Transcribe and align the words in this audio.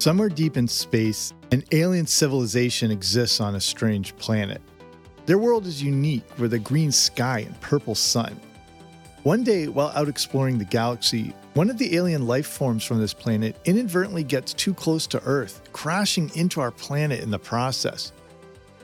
Somewhere 0.00 0.28
deep 0.28 0.56
in 0.56 0.68
space, 0.68 1.34
an 1.50 1.64
alien 1.72 2.06
civilization 2.06 2.92
exists 2.92 3.40
on 3.40 3.56
a 3.56 3.60
strange 3.60 4.16
planet. 4.16 4.62
Their 5.26 5.38
world 5.38 5.66
is 5.66 5.82
unique 5.82 6.24
with 6.38 6.54
a 6.54 6.58
green 6.60 6.92
sky 6.92 7.40
and 7.40 7.60
purple 7.60 7.96
sun. 7.96 8.40
One 9.24 9.42
day, 9.42 9.66
while 9.66 9.88
out 9.96 10.08
exploring 10.08 10.56
the 10.56 10.64
galaxy, 10.64 11.34
one 11.54 11.68
of 11.68 11.78
the 11.78 11.96
alien 11.96 12.28
life 12.28 12.46
forms 12.46 12.84
from 12.84 13.00
this 13.00 13.12
planet 13.12 13.56
inadvertently 13.64 14.22
gets 14.22 14.54
too 14.54 14.72
close 14.72 15.08
to 15.08 15.22
Earth, 15.24 15.62
crashing 15.72 16.30
into 16.36 16.60
our 16.60 16.70
planet 16.70 17.20
in 17.20 17.32
the 17.32 17.38
process. 17.38 18.12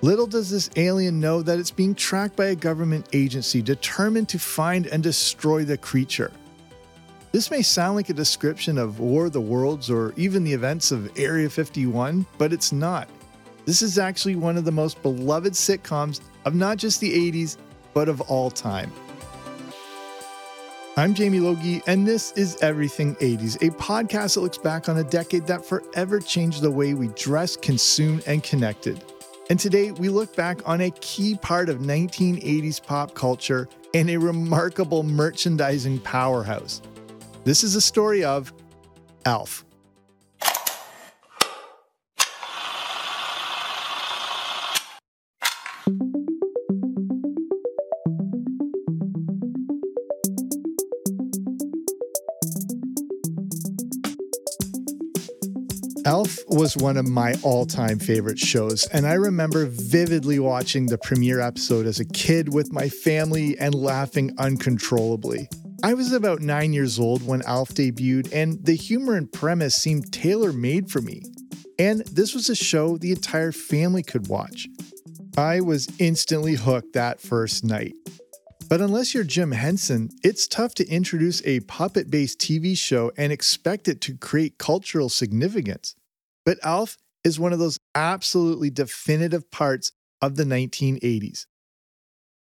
Little 0.02 0.26
does 0.26 0.50
this 0.50 0.68
alien 0.74 1.20
know 1.20 1.42
that 1.42 1.60
it's 1.60 1.70
being 1.70 1.94
tracked 1.94 2.34
by 2.34 2.46
a 2.46 2.56
government 2.56 3.08
agency 3.12 3.62
determined 3.62 4.28
to 4.30 4.38
find 4.40 4.88
and 4.88 5.00
destroy 5.00 5.62
the 5.62 5.78
creature. 5.78 6.32
This 7.34 7.50
may 7.50 7.62
sound 7.62 7.96
like 7.96 8.10
a 8.10 8.14
description 8.14 8.78
of 8.78 9.00
War 9.00 9.26
of 9.26 9.32
the 9.32 9.40
Worlds 9.40 9.90
or 9.90 10.14
even 10.16 10.44
the 10.44 10.52
events 10.52 10.92
of 10.92 11.10
Area 11.18 11.50
51, 11.50 12.24
but 12.38 12.52
it's 12.52 12.70
not. 12.70 13.08
This 13.64 13.82
is 13.82 13.98
actually 13.98 14.36
one 14.36 14.56
of 14.56 14.64
the 14.64 14.70
most 14.70 15.02
beloved 15.02 15.52
sitcoms 15.52 16.20
of 16.44 16.54
not 16.54 16.76
just 16.76 17.00
the 17.00 17.12
80s, 17.32 17.56
but 17.92 18.08
of 18.08 18.20
all 18.20 18.52
time. 18.52 18.92
I'm 20.96 21.12
Jamie 21.12 21.40
Logie, 21.40 21.82
and 21.88 22.06
this 22.06 22.30
is 22.36 22.56
Everything 22.62 23.16
80s, 23.16 23.56
a 23.66 23.72
podcast 23.72 24.34
that 24.34 24.42
looks 24.42 24.58
back 24.58 24.88
on 24.88 24.98
a 24.98 25.02
decade 25.02 25.48
that 25.48 25.66
forever 25.66 26.20
changed 26.20 26.62
the 26.62 26.70
way 26.70 26.94
we 26.94 27.08
dress, 27.16 27.56
consume, 27.56 28.22
and 28.28 28.44
connected. 28.44 29.02
And 29.50 29.58
today 29.58 29.90
we 29.90 30.08
look 30.08 30.36
back 30.36 30.60
on 30.68 30.82
a 30.82 30.92
key 30.92 31.34
part 31.34 31.68
of 31.68 31.78
1980s 31.78 32.80
pop 32.80 33.14
culture 33.14 33.68
and 33.92 34.08
a 34.08 34.18
remarkable 34.18 35.02
merchandising 35.02 35.98
powerhouse. 35.98 36.80
This 37.44 37.62
is 37.62 37.76
a 37.76 37.80
story 37.82 38.24
of 38.24 38.54
Alf. 39.26 39.66
Alf 56.06 56.38
was 56.48 56.78
one 56.78 56.96
of 56.96 57.06
my 57.06 57.34
all 57.42 57.66
time 57.66 57.98
favorite 57.98 58.38
shows, 58.38 58.86
and 58.86 59.06
I 59.06 59.14
remember 59.14 59.66
vividly 59.66 60.38
watching 60.38 60.86
the 60.86 60.96
premiere 60.96 61.40
episode 61.40 61.84
as 61.84 62.00
a 62.00 62.06
kid 62.06 62.54
with 62.54 62.72
my 62.72 62.88
family 62.88 63.58
and 63.58 63.74
laughing 63.74 64.32
uncontrollably. 64.38 65.46
I 65.84 65.92
was 65.92 66.12
about 66.12 66.40
nine 66.40 66.72
years 66.72 66.98
old 66.98 67.26
when 67.26 67.42
Alf 67.42 67.68
debuted, 67.74 68.32
and 68.32 68.64
the 68.64 68.74
humor 68.74 69.16
and 69.16 69.30
premise 69.30 69.76
seemed 69.76 70.14
tailor 70.14 70.50
made 70.50 70.90
for 70.90 71.02
me. 71.02 71.22
And 71.78 72.00
this 72.06 72.32
was 72.32 72.48
a 72.48 72.54
show 72.54 72.96
the 72.96 73.10
entire 73.10 73.52
family 73.52 74.02
could 74.02 74.28
watch. 74.28 74.66
I 75.36 75.60
was 75.60 75.86
instantly 75.98 76.54
hooked 76.54 76.94
that 76.94 77.20
first 77.20 77.64
night. 77.64 77.92
But 78.70 78.80
unless 78.80 79.12
you're 79.12 79.24
Jim 79.24 79.52
Henson, 79.52 80.08
it's 80.22 80.48
tough 80.48 80.74
to 80.76 80.88
introduce 80.88 81.44
a 81.44 81.60
puppet 81.60 82.10
based 82.10 82.38
TV 82.38 82.74
show 82.78 83.12
and 83.18 83.30
expect 83.30 83.86
it 83.86 84.00
to 84.00 84.16
create 84.16 84.56
cultural 84.56 85.10
significance. 85.10 85.94
But 86.46 86.56
Alf 86.62 86.96
is 87.24 87.38
one 87.38 87.52
of 87.52 87.58
those 87.58 87.78
absolutely 87.94 88.70
definitive 88.70 89.50
parts 89.50 89.92
of 90.22 90.36
the 90.36 90.44
1980s. 90.44 91.44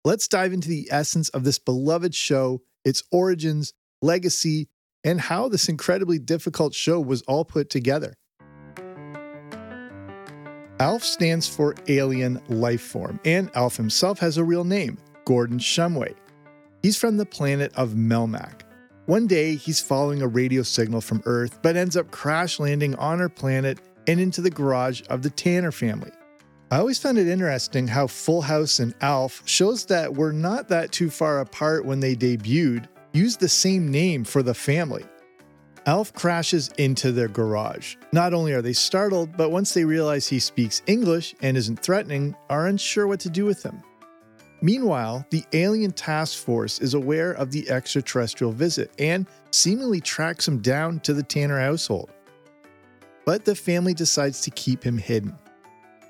Let's 0.05 0.29
dive 0.29 0.53
into 0.53 0.69
the 0.69 0.87
essence 0.89 1.27
of 1.27 1.43
this 1.43 1.59
beloved 1.59 2.15
show 2.15 2.61
its 2.85 3.03
origins, 3.11 3.73
legacy, 4.01 4.69
and 5.03 5.19
how 5.19 5.49
this 5.49 5.67
incredibly 5.67 6.19
difficult 6.19 6.73
show 6.73 6.99
was 6.99 7.21
all 7.23 7.43
put 7.43 7.69
together. 7.69 8.13
ALF 10.79 11.03
stands 11.03 11.47
for 11.47 11.75
Alien 11.87 12.41
Life 12.49 12.81
Form, 12.81 13.19
and 13.25 13.49
ALF 13.55 13.77
himself 13.77 14.19
has 14.19 14.37
a 14.37 14.43
real 14.43 14.63
name, 14.63 14.97
Gordon 15.25 15.57
Shumway. 15.57 16.13
He's 16.81 16.97
from 16.97 17.17
the 17.17 17.25
planet 17.25 17.73
of 17.75 17.91
Melmac. 17.91 18.61
One 19.05 19.25
day, 19.27 19.55
he's 19.55 19.79
following 19.79 20.21
a 20.21 20.27
radio 20.27 20.63
signal 20.63 21.01
from 21.01 21.21
Earth, 21.25 21.59
but 21.61 21.77
ends 21.77 21.95
up 21.95 22.11
crash 22.11 22.59
landing 22.59 22.95
on 22.95 23.21
our 23.21 23.29
planet 23.29 23.79
and 24.07 24.19
into 24.19 24.41
the 24.41 24.49
garage 24.49 25.01
of 25.09 25.21
the 25.21 25.29
Tanner 25.29 25.71
family. 25.71 26.11
I 26.75 26.79
always 26.79 26.99
found 26.99 27.17
it 27.17 27.29
interesting 27.29 27.87
how 27.87 28.05
Full 28.05 28.41
House 28.41 28.79
and 28.79 28.93
Alf 28.99 29.41
shows 29.45 29.85
that 29.85 30.13
we're 30.13 30.33
not 30.33 30.67
that 30.67 30.91
too 30.91 31.09
far 31.09 31.39
apart 31.39 31.85
when 31.85 32.01
they 32.01 32.17
debuted, 32.17 32.89
used 33.13 33.39
the 33.39 33.47
same 33.47 33.89
name 33.89 34.25
for 34.25 34.43
the 34.43 34.53
family. 34.53 35.05
Alf 35.85 36.11
crashes 36.11 36.67
into 36.77 37.13
their 37.13 37.29
garage. 37.29 37.95
Not 38.11 38.33
only 38.33 38.51
are 38.51 38.61
they 38.61 38.73
startled, 38.73 39.37
but 39.37 39.51
once 39.51 39.73
they 39.73 39.85
realize 39.85 40.27
he 40.27 40.37
speaks 40.37 40.81
English 40.85 41.33
and 41.41 41.55
isn't 41.55 41.79
threatening, 41.79 42.35
are 42.49 42.67
unsure 42.67 43.07
what 43.07 43.21
to 43.21 43.29
do 43.29 43.45
with 43.45 43.63
him. 43.63 43.81
Meanwhile, 44.61 45.25
the 45.29 45.45
alien 45.53 45.93
task 45.93 46.43
force 46.43 46.79
is 46.79 46.93
aware 46.93 47.31
of 47.31 47.51
the 47.51 47.69
extraterrestrial 47.69 48.51
visit 48.51 48.91
and 48.99 49.27
seemingly 49.51 50.01
tracks 50.01 50.45
him 50.45 50.59
down 50.59 50.99
to 50.99 51.13
the 51.13 51.23
Tanner 51.23 51.61
household. 51.61 52.11
But 53.25 53.45
the 53.45 53.55
family 53.55 53.93
decides 53.93 54.41
to 54.41 54.51
keep 54.51 54.83
him 54.83 54.97
hidden. 54.97 55.39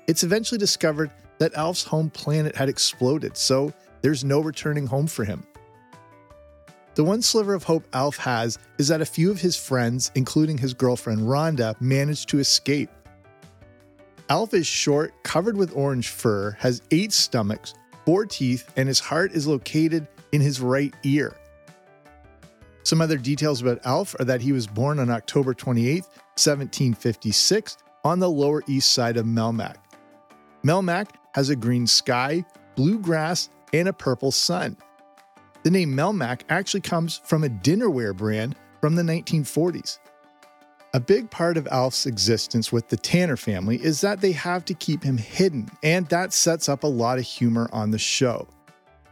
It's 0.06 0.22
eventually 0.22 0.58
discovered 0.58 1.10
that 1.38 1.54
Alf's 1.54 1.84
home 1.84 2.10
planet 2.10 2.54
had 2.54 2.68
exploded, 2.68 3.36
so 3.36 3.72
there's 4.02 4.24
no 4.24 4.40
returning 4.40 4.86
home 4.86 5.06
for 5.06 5.24
him. 5.24 5.44
The 6.94 7.04
one 7.04 7.20
sliver 7.22 7.54
of 7.54 7.64
hope 7.64 7.84
Alf 7.92 8.16
has 8.18 8.58
is 8.78 8.88
that 8.88 9.00
a 9.02 9.06
few 9.06 9.30
of 9.30 9.40
his 9.40 9.56
friends, 9.56 10.10
including 10.14 10.58
his 10.58 10.72
girlfriend 10.72 11.20
Rhonda, 11.20 11.78
managed 11.80 12.28
to 12.30 12.38
escape. 12.38 12.88
Alf 14.30 14.54
is 14.54 14.66
short, 14.66 15.12
covered 15.22 15.56
with 15.56 15.76
orange 15.76 16.08
fur, 16.08 16.52
has 16.52 16.82
eight 16.90 17.12
stomachs, 17.12 17.74
four 18.06 18.24
teeth, 18.26 18.72
and 18.76 18.88
his 18.88 19.00
heart 19.00 19.32
is 19.32 19.46
located 19.46 20.06
in 20.32 20.40
his 20.40 20.60
right 20.60 20.94
ear. 21.02 21.36
Some 22.84 23.00
other 23.00 23.18
details 23.18 23.60
about 23.60 23.84
Alf 23.84 24.14
are 24.20 24.24
that 24.24 24.40
he 24.40 24.52
was 24.52 24.66
born 24.66 25.00
on 25.00 25.10
October 25.10 25.52
28, 25.52 26.02
1756, 26.04 27.76
on 28.04 28.20
the 28.20 28.30
Lower 28.30 28.62
East 28.68 28.92
Side 28.92 29.16
of 29.16 29.26
Melmac. 29.26 29.76
Melmac 30.66 31.10
has 31.36 31.48
a 31.48 31.54
green 31.54 31.86
sky, 31.86 32.44
blue 32.74 32.98
grass, 32.98 33.50
and 33.72 33.86
a 33.86 33.92
purple 33.92 34.32
sun. 34.32 34.76
The 35.62 35.70
name 35.70 35.92
Melmac 35.92 36.40
actually 36.48 36.80
comes 36.80 37.20
from 37.24 37.44
a 37.44 37.48
dinnerware 37.48 38.16
brand 38.16 38.56
from 38.80 38.96
the 38.96 39.02
1940s. 39.04 40.00
A 40.92 40.98
big 40.98 41.30
part 41.30 41.56
of 41.56 41.68
Alf's 41.68 42.06
existence 42.06 42.72
with 42.72 42.88
the 42.88 42.96
Tanner 42.96 43.36
family 43.36 43.76
is 43.76 44.00
that 44.00 44.20
they 44.20 44.32
have 44.32 44.64
to 44.64 44.74
keep 44.74 45.04
him 45.04 45.18
hidden, 45.18 45.68
and 45.84 46.08
that 46.08 46.32
sets 46.32 46.68
up 46.68 46.82
a 46.82 46.88
lot 46.88 47.18
of 47.18 47.24
humor 47.24 47.68
on 47.72 47.92
the 47.92 47.98
show. 47.98 48.48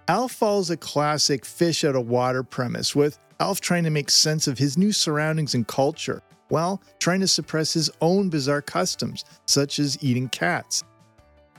Alf 0.09 0.33
follows 0.33 0.71
a 0.71 0.77
classic 0.77 1.45
fish 1.45 1.85
out 1.85 1.95
of 1.95 2.09
water 2.09 2.43
premise, 2.43 2.97
with 2.97 3.17
Alf 3.39 3.61
trying 3.61 3.85
to 3.85 3.91
make 3.91 4.11
sense 4.11 4.49
of 4.49 4.59
his 4.59 4.77
new 4.77 4.91
surroundings 4.91 5.55
and 5.55 5.69
culture, 5.69 6.21
while 6.49 6.83
trying 6.99 7.21
to 7.21 7.29
suppress 7.29 7.73
his 7.73 7.91
own 8.01 8.29
bizarre 8.29 8.63
customs, 8.63 9.25
such 9.47 9.79
as 9.79 10.03
eating 10.03 10.29
cats. 10.29 10.83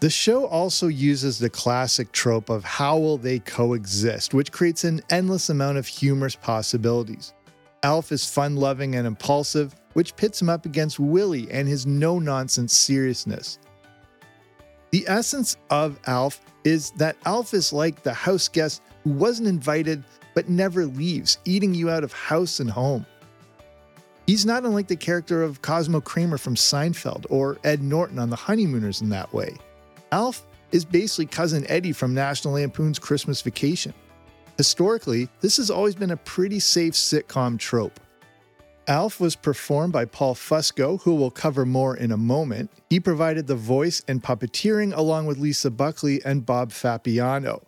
The 0.02 0.10
show 0.10 0.46
also 0.46 0.88
uses 0.88 1.40
the 1.40 1.50
classic 1.50 2.12
trope 2.12 2.50
of 2.50 2.66
how 2.66 2.98
will 2.98 3.18
they 3.18 3.40
coexist, 3.40 4.34
which 4.34 4.52
creates 4.52 4.84
an 4.84 5.02
endless 5.10 5.50
amount 5.50 5.78
of 5.78 5.88
humorous 5.88 6.36
possibilities. 6.36 7.34
Alf 7.82 8.12
is 8.12 8.26
fun 8.26 8.58
loving 8.58 8.96
and 8.96 9.08
impulsive, 9.08 9.74
which 9.94 10.16
pits 10.18 10.42
him 10.42 10.50
up 10.50 10.66
against 10.66 11.00
Willie 11.00 11.50
and 11.50 11.68
his 11.68 11.86
no 11.86 12.20
nonsense 12.20 12.76
seriousness. 12.76 13.58
The 14.92 15.06
essence 15.08 15.56
of 15.70 15.98
Alf 16.08 16.42
is 16.66 16.92
that 16.92 17.16
Alf 17.26 17.54
is 17.54 17.72
like 17.72 18.04
the 18.04 18.14
house 18.14 18.50
guest 18.50 18.82
who 19.04 19.12
wasn't 19.12 19.48
invited 19.48 20.04
but 20.34 20.50
never 20.50 20.86
leaves, 20.86 21.38
eating 21.46 21.74
you 21.74 21.90
out 21.90 22.04
of 22.04 22.12
house 22.12 22.60
and 22.60 22.70
home. 22.70 23.06
He's 24.28 24.46
not 24.46 24.66
unlike 24.66 24.88
the 24.88 24.96
character 24.96 25.44
of 25.44 25.62
Cosmo 25.62 26.02
Kramer 26.02 26.38
from 26.38 26.56
Seinfeld 26.56 27.26
or 27.30 27.60
Ed 27.64 27.82
Norton 27.82 28.20
on 28.20 28.30
The 28.30 28.36
Honeymooners 28.36 29.02
in 29.02 29.10
that 29.10 29.32
way. 29.34 29.56
Alf 30.16 30.46
is 30.72 30.86
basically 30.86 31.26
Cousin 31.26 31.66
Eddie 31.68 31.92
from 31.92 32.14
National 32.14 32.54
Lampoon's 32.54 33.00
Christmas 33.00 33.42
Vacation. 33.42 33.94
Historically, 34.56 35.28
this 35.42 35.58
has 35.58 35.70
always 35.70 35.94
been 35.94 36.12
a 36.12 36.16
pretty 36.16 36.62
safe 36.62 36.94
sitcom 36.94 37.60
trope. 37.60 38.00
Alf 38.88 39.20
was 39.20 39.36
performed 39.36 39.92
by 39.92 40.06
Paul 40.06 40.34
Fusco, 40.34 41.02
who 41.02 41.16
we'll 41.16 41.32
cover 41.32 41.66
more 41.66 41.98
in 41.98 42.14
a 42.14 42.18
moment. 42.18 42.72
He 42.90 43.02
provided 43.02 43.46
the 43.46 43.56
voice 43.56 44.02
and 44.08 44.24
puppeteering 44.24 44.96
along 44.96 45.26
with 45.26 45.38
Lisa 45.38 45.70
Buckley 45.70 46.24
and 46.24 46.46
Bob 46.46 46.72
Fappiano. 46.72 47.62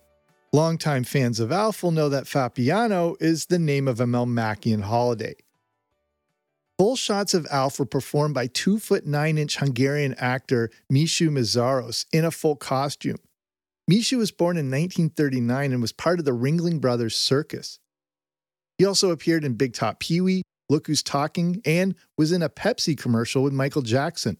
Longtime 0.54 1.04
fans 1.04 1.42
of 1.42 1.52
Alf 1.52 1.84
will 1.84 1.92
know 1.92 2.08
that 2.08 2.28
Fappiano 2.28 3.22
is 3.22 3.48
the 3.48 3.60
name 3.60 3.90
of 3.90 4.00
a 4.00 4.06
Melmacian 4.06 4.84
holiday. 4.84 5.36
Full 6.78 6.96
shots 6.96 7.34
of 7.34 7.48
Alf 7.50 7.80
were 7.80 7.86
performed 7.86 8.36
by 8.36 8.48
2 8.48 8.78
foot 8.78 9.06
9 9.06 9.38
inch 9.38 9.58
Hungarian 9.58 10.14
actor 10.20 10.70
Michu 10.90 11.32
Mészáros 11.32 12.06
in 12.14 12.24
a 12.24 12.32
full 12.32 12.56
costume. 12.56 13.18
Michu 13.88 14.18
was 14.18 14.32
born 14.32 14.58
in 14.58 14.66
1939 14.66 15.72
and 15.72 15.82
was 15.82 15.92
part 15.92 16.20
of 16.20 16.26
the 16.26 16.32
Ringling 16.32 16.80
Brothers 16.80 17.16
Circus. 17.16 17.80
He 18.78 18.86
also 18.86 19.10
appeared 19.10 19.44
in 19.44 19.54
Big 19.56 19.74
Top 19.74 20.00
Pee 20.00 20.22
Wee, 20.22 20.44
Look 20.70 20.86
Who's 20.86 21.02
Talking, 21.02 21.62
and 21.66 21.96
was 22.16 22.32
in 22.32 22.44
a 22.44 22.50
Pepsi 22.50 22.96
commercial 22.96 23.42
with 23.42 23.54
Michael 23.54 23.82
Jackson. 23.82 24.38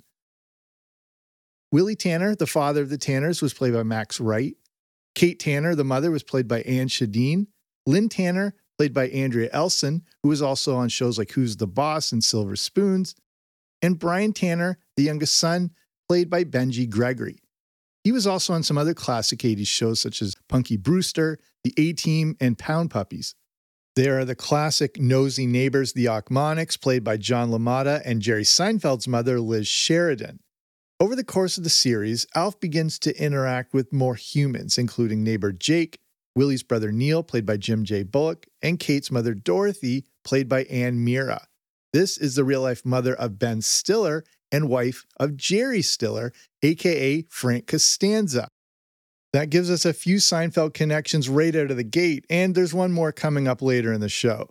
Willie 1.72 1.96
Tanner, 1.96 2.36
the 2.36 2.46
father 2.46 2.84
of 2.84 2.90
the 2.90 2.98
Tanners, 3.00 3.42
was 3.42 3.54
played 3.54 3.74
by 3.74 3.84
Max 3.84 4.20
Wright. 4.20 4.56
Kate 5.16 5.40
Tanner, 5.40 5.74
the 5.74 5.84
mother, 5.84 6.12
was 6.12 6.24
played 6.24 6.48
by 6.48 6.62
Anne 6.62 6.88
Schedeen. 6.88 7.48
Lynn 7.88 8.10
Tanner, 8.10 8.54
played 8.78 8.94
by 8.94 9.08
Andrea 9.10 9.50
Elson, 9.52 10.04
who 10.22 10.30
was 10.30 10.42
also 10.42 10.76
on 10.76 10.90
shows 10.90 11.18
like 11.18 11.32
Who's 11.32 11.58
the 11.58 11.68
Boss 11.68 12.12
and 12.12 12.24
Silver 12.24 12.56
Spoons. 12.56 13.16
And 13.82 14.00
Brian 14.00 14.34
Tanner, 14.34 14.80
the 14.96 15.04
youngest 15.04 15.36
son, 15.36 15.72
played 16.08 16.30
by 16.30 16.44
Benji 16.44 16.90
Gregory. 16.90 17.40
He 18.04 18.12
was 18.12 18.26
also 18.26 18.54
on 18.54 18.64
some 18.64 18.78
other 18.78 18.94
classic 18.94 19.40
80s 19.40 19.68
shows 19.68 20.00
such 20.00 20.22
as 20.22 20.36
Punky 20.48 20.78
Brewster, 20.78 21.40
The 21.64 21.74
A 21.78 21.94
Team, 21.94 22.38
and 22.40 22.58
Pound 22.58 22.90
Puppies. 22.90 23.36
There 23.98 24.20
are 24.20 24.26
the 24.26 24.36
classic 24.36 25.00
nosy 25.00 25.48
neighbors, 25.48 25.94
the 25.94 26.06
Ochmoneks, 26.06 26.80
played 26.80 27.04
by 27.04 27.18
John 27.18 27.50
LaMotta 27.50 28.02
and 28.06 28.22
Jerry 28.22 28.44
Seinfeld's 28.44 29.08
mother, 29.08 29.40
Liz 29.40 29.68
Sheridan. 29.68 30.40
Over 31.00 31.16
the 31.16 31.24
course 31.24 31.58
of 31.58 31.64
the 31.64 31.70
series, 31.70 32.26
Alf 32.34 32.60
begins 32.60 32.98
to 33.00 33.22
interact 33.22 33.74
with 33.74 33.92
more 33.92 34.16
humans, 34.16 34.78
including 34.78 35.24
neighbor 35.24 35.52
Jake, 35.52 36.00
Willie's 36.38 36.62
brother 36.62 36.92
Neil, 36.92 37.24
played 37.24 37.48
by 37.48 37.58
Jim 37.58 37.84
J. 37.84 38.04
Bullock, 38.04 38.46
and 38.62 38.80
Kate's 38.80 39.10
mother 39.10 39.34
Dorothy, 39.34 40.06
played 40.24 40.48
by 40.48 40.66
Anne 40.66 41.04
Meara. 41.04 41.48
This 41.94 42.16
is 42.16 42.36
the 42.36 42.44
real 42.44 42.62
life 42.62 42.86
mother 42.86 43.16
of 43.16 43.40
Ben 43.40 43.64
Stiller 43.64 44.24
and 44.52 44.70
wife 44.70 45.04
of 45.20 45.36
Jerry 45.36 45.82
Stiller, 45.82 46.32
aka 46.62 47.26
Frank 47.30 47.66
Costanza. 47.66 48.50
That 49.34 49.50
gives 49.50 49.72
us 49.72 49.84
a 49.84 49.94
few 49.94 50.18
Seinfeld 50.18 50.76
connections 50.76 51.28
right 51.28 51.56
out 51.56 51.72
of 51.72 51.78
the 51.78 51.84
gate, 51.84 52.24
and 52.30 52.54
there's 52.54 52.74
one 52.74 52.92
more 52.92 53.12
coming 53.12 53.48
up 53.48 53.64
later 53.64 53.92
in 53.92 54.00
the 54.00 54.08
show. 54.08 54.48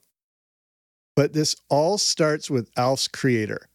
But 1.14 1.34
this 1.34 1.54
all 1.70 1.98
starts 1.98 2.50
with 2.50 2.68
Alf's 2.76 3.06
creator. 3.06 3.68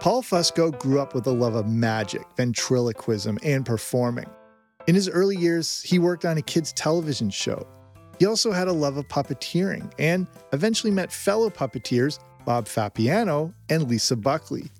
Paul 0.00 0.22
Fusco 0.22 0.76
grew 0.78 1.00
up 1.00 1.14
with 1.14 1.28
a 1.28 1.32
love 1.32 1.54
of 1.54 1.68
magic, 1.68 2.26
ventriloquism, 2.36 3.38
and 3.44 3.64
performing. 3.64 4.26
In 4.86 4.94
his 4.94 5.08
early 5.08 5.36
years, 5.36 5.80
he 5.80 5.98
worked 5.98 6.26
on 6.26 6.36
a 6.36 6.42
kids' 6.42 6.72
television 6.72 7.30
show. 7.30 7.66
He 8.18 8.26
also 8.26 8.52
had 8.52 8.68
a 8.68 8.72
love 8.72 8.98
of 8.98 9.08
puppeteering 9.08 9.90
and 9.98 10.26
eventually 10.52 10.90
met 10.90 11.10
fellow 11.10 11.48
puppeteers 11.48 12.18
Bob 12.44 12.66
Fappiano 12.66 13.54
and 13.70 13.88
Lisa 13.88 14.14
Buckley. 14.14 14.70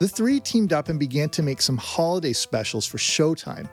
The 0.00 0.08
three 0.08 0.38
teamed 0.38 0.74
up 0.74 0.90
and 0.90 1.00
began 1.00 1.30
to 1.30 1.42
make 1.42 1.62
some 1.62 1.78
holiday 1.78 2.34
specials 2.34 2.86
for 2.86 2.98
Showtime. 2.98 3.68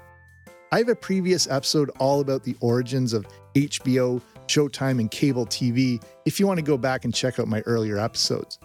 I 0.72 0.78
have 0.78 0.90
a 0.90 0.96
previous 0.96 1.48
episode 1.50 1.92
all 2.00 2.22
about 2.22 2.44
the 2.44 2.56
origins 2.62 3.12
of 3.12 3.28
HBO, 3.54 4.22
Showtime, 4.48 5.00
and 5.00 5.12
cable 5.12 5.46
TV 5.46 6.02
if 6.26 6.40
you 6.40 6.48
want 6.48 6.58
to 6.58 6.66
go 6.66 6.78
back 6.78 7.04
and 7.04 7.14
check 7.14 7.38
out 7.38 7.48
my 7.48 7.62
earlier 7.62 7.98
episodes. 7.98 8.60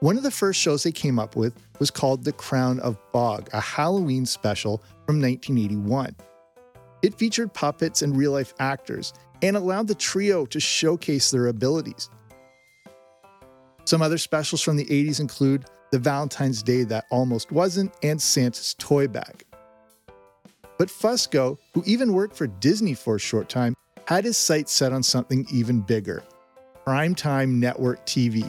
One 0.00 0.16
of 0.16 0.24
the 0.24 0.32
first 0.32 0.60
shows 0.60 0.82
they 0.82 0.90
came 0.90 1.20
up 1.20 1.36
with 1.36 1.54
was 1.78 1.88
called 1.88 2.24
The 2.24 2.32
Crown 2.32 2.80
of 2.80 2.98
Bog, 3.12 3.48
a 3.52 3.60
Halloween 3.60 4.26
special 4.26 4.82
from 5.06 5.20
1981. 5.20 6.16
It 7.02 7.14
featured 7.14 7.52
puppets 7.52 8.02
and 8.02 8.16
real 8.16 8.32
life 8.32 8.54
actors 8.58 9.12
and 9.42 9.56
allowed 9.56 9.88
the 9.88 9.94
trio 9.94 10.46
to 10.46 10.60
showcase 10.60 11.30
their 11.30 11.48
abilities. 11.48 12.08
Some 13.84 14.02
other 14.02 14.18
specials 14.18 14.62
from 14.62 14.76
the 14.76 14.84
80s 14.84 15.18
include 15.18 15.66
the 15.90 15.98
Valentine's 15.98 16.62
Day 16.62 16.84
That 16.84 17.04
Almost 17.10 17.52
Wasn't, 17.52 17.92
and 18.02 18.20
Santa's 18.20 18.74
Toy 18.78 19.06
Bag. 19.08 19.44
But 20.78 20.88
Fusco, 20.88 21.58
who 21.74 21.82
even 21.84 22.14
worked 22.14 22.34
for 22.34 22.46
Disney 22.46 22.94
for 22.94 23.16
a 23.16 23.20
short 23.20 23.48
time, 23.48 23.76
had 24.06 24.24
his 24.24 24.38
sights 24.38 24.72
set 24.72 24.92
on 24.92 25.02
something 25.02 25.46
even 25.52 25.80
bigger 25.80 26.22
primetime 26.86 27.60
network 27.60 28.04
TV. 28.06 28.44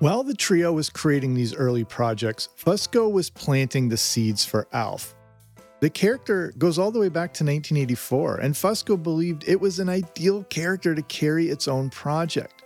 While 0.00 0.22
the 0.22 0.32
trio 0.32 0.72
was 0.72 0.88
creating 0.88 1.34
these 1.34 1.54
early 1.54 1.84
projects, 1.84 2.48
Fusco 2.58 3.12
was 3.12 3.28
planting 3.28 3.86
the 3.86 3.98
seeds 3.98 4.46
for 4.46 4.66
Alf. 4.72 5.14
The 5.80 5.90
character 5.90 6.54
goes 6.56 6.78
all 6.78 6.90
the 6.90 6.98
way 6.98 7.10
back 7.10 7.34
to 7.34 7.44
1984, 7.44 8.36
and 8.36 8.54
Fusco 8.54 9.00
believed 9.00 9.46
it 9.46 9.60
was 9.60 9.78
an 9.78 9.90
ideal 9.90 10.44
character 10.44 10.94
to 10.94 11.02
carry 11.02 11.50
its 11.50 11.68
own 11.68 11.90
project. 11.90 12.64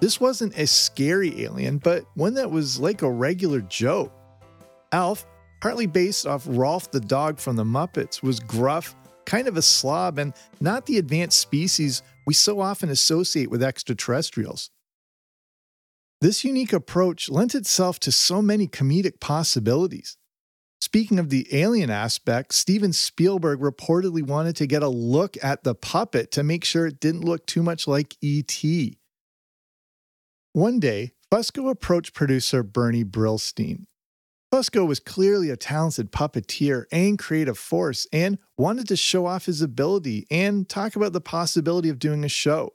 This 0.00 0.22
wasn't 0.22 0.56
a 0.56 0.66
scary 0.66 1.42
alien, 1.42 1.76
but 1.76 2.06
one 2.14 2.32
that 2.32 2.50
was 2.50 2.80
like 2.80 3.02
a 3.02 3.10
regular 3.12 3.60
Joe. 3.60 4.10
Alf, 4.92 5.26
partly 5.60 5.86
based 5.86 6.26
off 6.26 6.46
Rolf 6.48 6.90
the 6.90 7.00
dog 7.00 7.38
from 7.38 7.56
the 7.56 7.64
Muppets, 7.64 8.22
was 8.22 8.40
gruff, 8.40 8.96
kind 9.26 9.48
of 9.48 9.58
a 9.58 9.62
slob, 9.62 10.18
and 10.18 10.32
not 10.62 10.86
the 10.86 10.96
advanced 10.96 11.40
species 11.40 12.02
we 12.26 12.32
so 12.32 12.58
often 12.58 12.88
associate 12.88 13.50
with 13.50 13.62
extraterrestrials. 13.62 14.70
This 16.20 16.44
unique 16.44 16.74
approach 16.74 17.30
lent 17.30 17.54
itself 17.54 17.98
to 18.00 18.12
so 18.12 18.42
many 18.42 18.66
comedic 18.66 19.20
possibilities. 19.20 20.18
Speaking 20.80 21.18
of 21.18 21.30
the 21.30 21.46
alien 21.52 21.88
aspect, 21.88 22.54
Steven 22.54 22.92
Spielberg 22.92 23.60
reportedly 23.60 24.22
wanted 24.22 24.56
to 24.56 24.66
get 24.66 24.82
a 24.82 24.88
look 24.88 25.36
at 25.42 25.64
the 25.64 25.74
puppet 25.74 26.30
to 26.32 26.42
make 26.42 26.64
sure 26.64 26.86
it 26.86 27.00
didn't 27.00 27.24
look 27.24 27.46
too 27.46 27.62
much 27.62 27.86
like 27.86 28.16
E.T. 28.20 28.98
One 30.52 30.80
day, 30.80 31.12
Fusco 31.32 31.70
approached 31.70 32.12
producer 32.12 32.62
Bernie 32.62 33.04
Brillstein. 33.04 33.84
Fusco 34.52 34.86
was 34.86 35.00
clearly 35.00 35.48
a 35.48 35.56
talented 35.56 36.10
puppeteer 36.10 36.84
and 36.90 37.18
creative 37.18 37.56
force 37.56 38.06
and 38.12 38.38
wanted 38.58 38.88
to 38.88 38.96
show 38.96 39.26
off 39.26 39.46
his 39.46 39.62
ability 39.62 40.26
and 40.30 40.68
talk 40.68 40.96
about 40.96 41.12
the 41.12 41.20
possibility 41.20 41.88
of 41.88 42.00
doing 42.00 42.24
a 42.24 42.28
show. 42.28 42.72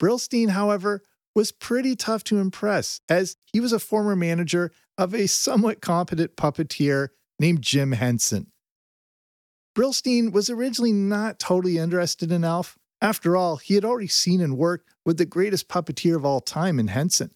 Brillstein, 0.00 0.50
however, 0.50 1.02
was 1.38 1.52
pretty 1.52 1.94
tough 1.94 2.24
to 2.24 2.38
impress, 2.38 3.00
as 3.08 3.36
he 3.52 3.60
was 3.60 3.72
a 3.72 3.78
former 3.78 4.16
manager 4.16 4.72
of 4.98 5.14
a 5.14 5.28
somewhat 5.28 5.80
competent 5.80 6.34
puppeteer 6.34 7.10
named 7.38 7.62
Jim 7.62 7.92
Henson. 7.92 8.50
Brillstein 9.76 10.32
was 10.32 10.50
originally 10.50 10.92
not 10.92 11.38
totally 11.38 11.78
interested 11.78 12.32
in 12.32 12.42
Alf, 12.42 12.76
after 13.00 13.36
all, 13.36 13.58
he 13.58 13.74
had 13.74 13.84
already 13.84 14.08
seen 14.08 14.40
and 14.40 14.58
worked 14.58 14.88
with 15.06 15.18
the 15.18 15.24
greatest 15.24 15.68
puppeteer 15.68 16.16
of 16.16 16.24
all 16.24 16.40
time 16.40 16.80
in 16.80 16.88
Henson. 16.88 17.30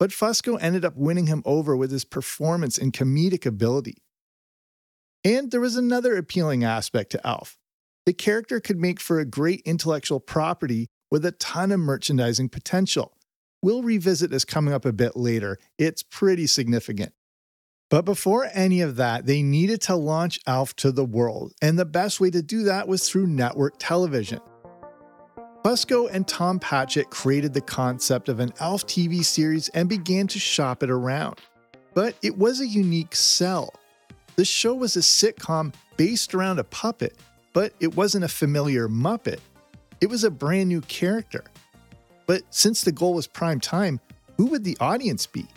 But 0.00 0.10
Fusco 0.10 0.58
ended 0.60 0.84
up 0.84 0.96
winning 0.96 1.28
him 1.28 1.42
over 1.44 1.76
with 1.76 1.92
his 1.92 2.04
performance 2.04 2.78
and 2.78 2.92
comedic 2.92 3.46
ability. 3.46 4.02
And 5.22 5.52
there 5.52 5.60
was 5.60 5.76
another 5.76 6.16
appealing 6.16 6.64
aspect 6.64 7.12
to 7.12 7.24
Alf. 7.24 7.58
The 8.06 8.12
character 8.12 8.58
could 8.58 8.80
make 8.80 8.98
for 8.98 9.20
a 9.20 9.24
great 9.24 9.62
intellectual 9.64 10.18
property 10.18 10.88
with 11.10 11.24
a 11.24 11.32
ton 11.32 11.70
of 11.70 11.78
merchandising 11.78 12.48
potential. 12.48 13.14
We'll 13.62 13.82
revisit 13.82 14.30
this 14.30 14.44
coming 14.44 14.72
up 14.72 14.84
a 14.84 14.92
bit 14.92 15.16
later. 15.16 15.58
It's 15.78 16.02
pretty 16.02 16.46
significant. 16.46 17.12
But 17.90 18.04
before 18.04 18.48
any 18.54 18.80
of 18.80 18.96
that, 18.96 19.26
they 19.26 19.42
needed 19.42 19.82
to 19.82 19.96
launch 19.96 20.38
Alf 20.46 20.74
to 20.76 20.92
the 20.92 21.04
world, 21.04 21.52
and 21.60 21.78
the 21.78 21.84
best 21.84 22.20
way 22.20 22.30
to 22.30 22.40
do 22.40 22.62
that 22.64 22.88
was 22.88 23.08
through 23.08 23.26
network 23.26 23.74
television. 23.78 24.40
Fusco 25.64 26.08
and 26.10 26.26
Tom 26.26 26.58
Patchett 26.58 27.10
created 27.10 27.52
the 27.52 27.60
concept 27.60 28.30
of 28.30 28.40
an 28.40 28.52
ALF 28.60 28.86
TV 28.86 29.22
series 29.22 29.68
and 29.70 29.88
began 29.88 30.26
to 30.28 30.38
shop 30.38 30.82
it 30.82 30.88
around. 30.88 31.38
But 31.92 32.14
it 32.22 32.38
was 32.38 32.60
a 32.60 32.66
unique 32.66 33.14
sell. 33.14 33.74
The 34.36 34.44
show 34.44 34.74
was 34.74 34.96
a 34.96 35.00
sitcom 35.00 35.74
based 35.98 36.34
around 36.34 36.60
a 36.60 36.64
puppet, 36.64 37.18
but 37.52 37.74
it 37.80 37.94
wasn't 37.94 38.24
a 38.24 38.28
familiar 38.28 38.88
Muppet. 38.88 39.40
It 40.00 40.08
was 40.08 40.24
a 40.24 40.30
brand 40.30 40.70
new 40.70 40.80
character. 40.82 41.44
But 42.30 42.44
since 42.50 42.82
the 42.82 42.92
goal 42.92 43.14
was 43.14 43.26
prime 43.26 43.58
time, 43.58 43.98
who 44.36 44.46
would 44.46 44.62
the 44.62 44.76
audience 44.78 45.26
be? 45.26 45.48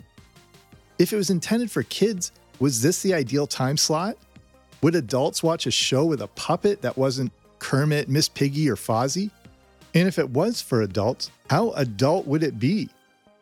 If 0.98 1.12
it 1.12 1.16
was 1.16 1.30
intended 1.30 1.70
for 1.70 1.84
kids, 1.84 2.32
was 2.58 2.82
this 2.82 3.00
the 3.00 3.14
ideal 3.14 3.46
time 3.46 3.76
slot? 3.76 4.16
Would 4.82 4.96
adults 4.96 5.40
watch 5.40 5.68
a 5.68 5.70
show 5.70 6.04
with 6.04 6.20
a 6.20 6.26
puppet 6.26 6.82
that 6.82 6.98
wasn't 6.98 7.30
Kermit, 7.60 8.08
Miss 8.08 8.28
Piggy, 8.28 8.68
or 8.68 8.74
Fozzie? 8.74 9.30
And 9.94 10.08
if 10.08 10.18
it 10.18 10.28
was 10.30 10.60
for 10.60 10.82
adults, 10.82 11.30
how 11.48 11.70
adult 11.74 12.26
would 12.26 12.42
it 12.42 12.58
be? 12.58 12.88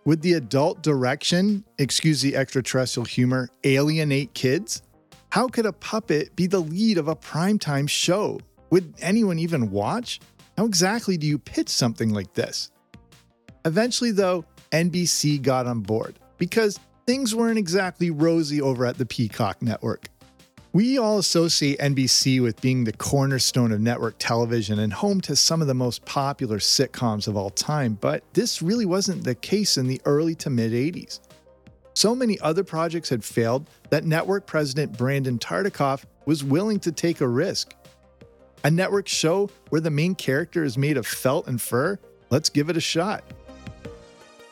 Would 0.04 0.20
the 0.20 0.34
adult 0.34 0.82
direction, 0.82 1.64
excuse 1.78 2.20
the 2.20 2.36
extraterrestrial 2.36 3.06
humor, 3.06 3.48
alienate 3.64 4.34
kids? 4.34 4.82
How 5.30 5.48
could 5.48 5.64
a 5.64 5.72
puppet 5.72 6.36
be 6.36 6.46
the 6.46 6.60
lead 6.60 6.98
of 6.98 7.08
a 7.08 7.16
primetime 7.16 7.88
show? 7.88 8.40
Would 8.68 8.92
anyone 9.00 9.38
even 9.38 9.70
watch? 9.70 10.20
How 10.58 10.66
exactly 10.66 11.16
do 11.16 11.26
you 11.26 11.38
pitch 11.38 11.70
something 11.70 12.10
like 12.10 12.34
this? 12.34 12.68
Eventually, 13.64 14.10
though, 14.10 14.44
NBC 14.72 15.40
got 15.40 15.66
on 15.66 15.80
board 15.80 16.18
because 16.38 16.80
things 17.06 17.34
weren't 17.34 17.58
exactly 17.58 18.10
rosy 18.10 18.60
over 18.60 18.86
at 18.86 18.98
the 18.98 19.06
Peacock 19.06 19.62
network. 19.62 20.08
We 20.74 20.98
all 20.98 21.18
associate 21.18 21.78
NBC 21.80 22.40
with 22.40 22.58
being 22.62 22.84
the 22.84 22.94
cornerstone 22.94 23.72
of 23.72 23.80
network 23.80 24.14
television 24.18 24.78
and 24.78 24.90
home 24.90 25.20
to 25.22 25.36
some 25.36 25.60
of 25.60 25.68
the 25.68 25.74
most 25.74 26.02
popular 26.06 26.58
sitcoms 26.58 27.28
of 27.28 27.36
all 27.36 27.50
time, 27.50 27.98
but 28.00 28.24
this 28.32 28.62
really 28.62 28.86
wasn't 28.86 29.22
the 29.22 29.34
case 29.34 29.76
in 29.76 29.86
the 29.86 30.00
early 30.06 30.34
to 30.36 30.48
mid 30.48 30.72
80s. 30.72 31.20
So 31.94 32.14
many 32.14 32.40
other 32.40 32.64
projects 32.64 33.10
had 33.10 33.22
failed 33.22 33.68
that 33.90 34.04
network 34.04 34.46
president 34.46 34.96
Brandon 34.96 35.38
Tartikoff 35.38 36.04
was 36.24 36.42
willing 36.42 36.80
to 36.80 36.90
take 36.90 37.20
a 37.20 37.28
risk. 37.28 37.74
A 38.64 38.70
network 38.70 39.08
show 39.08 39.50
where 39.68 39.80
the 39.82 39.90
main 39.90 40.14
character 40.14 40.64
is 40.64 40.78
made 40.78 40.96
of 40.96 41.06
felt 41.06 41.48
and 41.48 41.60
fur? 41.60 41.98
Let's 42.30 42.48
give 42.48 42.70
it 42.70 42.78
a 42.78 42.80
shot. 42.80 43.24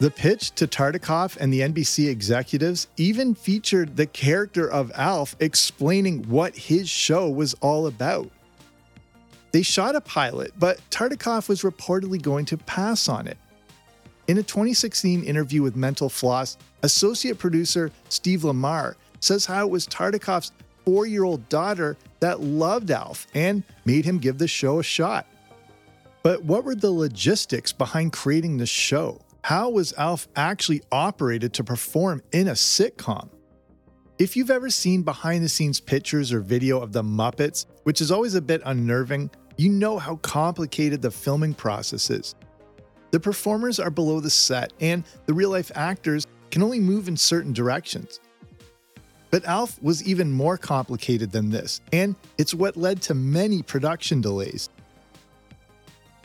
The 0.01 0.11
pitch 0.11 0.53
to 0.53 0.67
Tartikoff 0.67 1.37
and 1.37 1.53
the 1.53 1.61
NBC 1.61 2.09
executives 2.09 2.89
even 2.97 3.35
featured 3.35 3.99
the 3.99 4.07
character 4.07 4.67
of 4.67 4.91
Alf 4.95 5.37
explaining 5.41 6.23
what 6.23 6.57
his 6.57 6.89
show 6.89 7.29
was 7.29 7.53
all 7.61 7.87
about. 7.87 8.31
They 9.53 9.61
shot 9.61 9.95
a 9.95 10.01
pilot, 10.01 10.53
but 10.59 10.81
Tartikoff 10.91 11.51
was 11.51 11.61
reportedly 11.61 12.21
going 12.21 12.47
to 12.47 12.57
pass 12.57 13.11
on 13.11 13.27
it. 13.27 13.37
In 14.27 14.39
a 14.39 14.43
2016 14.43 15.23
interview 15.23 15.61
with 15.61 15.77
Mental 15.77 16.09
Floss, 16.09 16.57
associate 16.83 17.37
producer 17.37 17.93
Steve 18.09 18.45
Lamar 18.45 18.97
says 19.21 19.45
how 19.45 19.67
it 19.67 19.71
was 19.71 19.87
Tartikoff's 19.87 20.53
four 20.87 21.05
year 21.05 21.25
old 21.25 21.47
daughter 21.51 21.99
that 22.21 22.41
loved 22.41 22.91
Alf 22.91 23.27
and 23.35 23.63
made 23.85 24.07
him 24.07 24.17
give 24.17 24.39
the 24.39 24.49
show 24.49 24.79
a 24.79 24.83
shot. 24.83 25.27
But 26.23 26.43
what 26.43 26.65
were 26.65 26.75
the 26.75 26.91
logistics 26.91 27.71
behind 27.71 28.15
creating 28.15 28.57
the 28.57 28.65
show? 28.65 29.21
How 29.43 29.71
was 29.71 29.95
Alf 29.95 30.29
actually 30.37 30.83
operated 30.93 31.55
to 31.55 31.65
perform 31.65 32.23
in 32.33 32.49
a 32.49 32.53
sitcom? 32.53 33.31
If 34.19 34.37
you've 34.37 34.51
ever 34.51 34.69
seen 34.69 35.03
behind 35.03 35.43
the 35.43 35.49
scenes 35.49 35.81
pictures 35.81 36.31
or 36.31 36.41
video 36.41 36.79
of 36.79 36.93
the 36.93 37.03
Muppets, 37.03 37.65
which 37.85 38.03
is 38.03 38.11
always 38.11 38.35
a 38.35 38.43
bit 38.43 38.61
unnerving, 38.67 39.31
you 39.57 39.71
know 39.71 39.99
how 39.99 40.17
complicated 40.17 41.01
the 41.01 41.11
filming 41.11 41.55
process 41.55 42.11
is. 42.11 42.35
The 43.13 43.21
performers 43.21 43.81
are 43.81 43.91
below 43.91 44.21
the 44.21 44.31
set, 44.31 44.75
and 44.79 45.05
the 45.25 45.33
real 45.33 45.51
life 45.51 45.73
actors 45.75 46.27
can 46.51 46.63
only 46.63 46.79
move 46.79 47.09
in 47.09 47.17
certain 47.17 47.55
directions. 47.55 48.21
But 49.31 49.45
Alf 49.47 49.81
was 49.83 50.03
even 50.07 50.31
more 50.31 50.59
complicated 50.59 51.33
than 51.33 51.49
this, 51.49 51.81
and 51.93 52.15
it's 52.37 52.53
what 52.53 52.77
led 52.77 53.01
to 53.03 53.15
many 53.15 53.63
production 53.63 54.21
delays. 54.21 54.69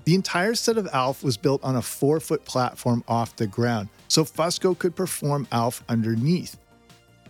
The 0.05 0.13
entire 0.13 0.53
set 0.53 0.77
of 0.77 0.87
Alf 0.93 1.23
was 1.23 1.35
built 1.35 1.63
on 1.63 1.75
a 1.75 1.81
four 1.81 2.19
foot 2.19 2.45
platform 2.45 3.03
off 3.07 3.35
the 3.35 3.47
ground, 3.47 3.89
so 4.07 4.23
Fusco 4.23 4.77
could 4.77 4.95
perform 4.95 5.47
Alf 5.51 5.83
underneath. 5.89 6.57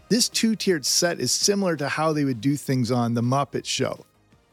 This 0.09 0.27
two 0.27 0.57
tiered 0.57 0.85
set 0.85 1.19
is 1.21 1.31
similar 1.31 1.77
to 1.77 1.87
how 1.87 2.11
they 2.11 2.25
would 2.25 2.41
do 2.41 2.57
things 2.57 2.91
on 2.91 3.13
The 3.13 3.21
Muppet 3.21 3.65
Show. 3.65 4.05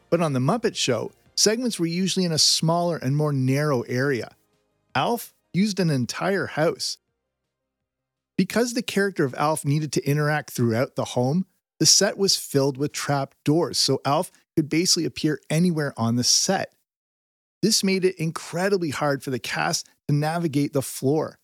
But 0.09 0.21
on 0.21 0.31
The 0.31 0.39
Muppet 0.39 0.75
Show, 0.75 1.11
segments 1.35 1.79
were 1.79 1.85
usually 1.85 2.25
in 2.25 2.31
a 2.31 2.39
smaller 2.39 2.95
and 2.95 3.15
more 3.15 3.33
narrow 3.33 3.81
area. 3.81 4.35
Alf 4.95 5.33
used 5.53 5.79
an 5.79 5.89
entire 5.89 6.47
house. 6.47 6.97
Because 8.37 8.73
the 8.73 8.81
character 8.81 9.25
of 9.25 9.35
Alf 9.35 9.65
needed 9.65 9.91
to 9.93 10.09
interact 10.09 10.51
throughout 10.51 10.95
the 10.95 11.05
home, 11.05 11.45
the 11.79 11.85
set 11.85 12.17
was 12.17 12.37
filled 12.37 12.77
with 12.77 12.93
trap 12.93 13.35
doors, 13.43 13.77
so 13.77 13.99
Alf 14.05 14.31
could 14.55 14.69
basically 14.69 15.05
appear 15.05 15.39
anywhere 15.49 15.93
on 15.97 16.15
the 16.15 16.23
set. 16.23 16.73
This 17.63 17.81
made 17.81 18.03
it 18.03 18.19
incredibly 18.19 18.89
hard 18.89 19.23
for 19.23 19.31
the 19.31 19.39
cast 19.39 19.87
to 20.09 20.13
navigate 20.13 20.73
the 20.73 20.81
floor. 20.81 21.39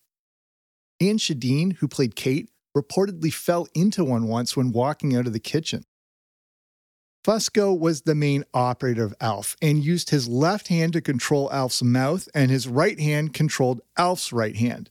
Anne 1.00 1.16
Schedeen, 1.16 1.76
who 1.76 1.88
played 1.88 2.14
Kate, 2.14 2.50
reportedly 2.76 3.32
fell 3.32 3.66
into 3.74 4.04
one 4.04 4.28
once 4.28 4.54
when 4.54 4.70
walking 4.70 5.16
out 5.16 5.26
of 5.26 5.32
the 5.32 5.40
kitchen. 5.40 5.82
Fusco 7.24 7.76
was 7.76 8.02
the 8.02 8.14
main 8.14 8.44
operator 8.52 9.02
of 9.02 9.14
Alf 9.18 9.56
and 9.62 9.82
used 9.82 10.10
his 10.10 10.28
left 10.28 10.68
hand 10.68 10.92
to 10.92 11.00
control 11.00 11.50
Alf's 11.52 11.82
mouth, 11.82 12.28
and 12.34 12.50
his 12.50 12.68
right 12.68 13.00
hand 13.00 13.32
controlled 13.32 13.80
Alf's 13.96 14.30
right 14.30 14.56
hand. 14.56 14.90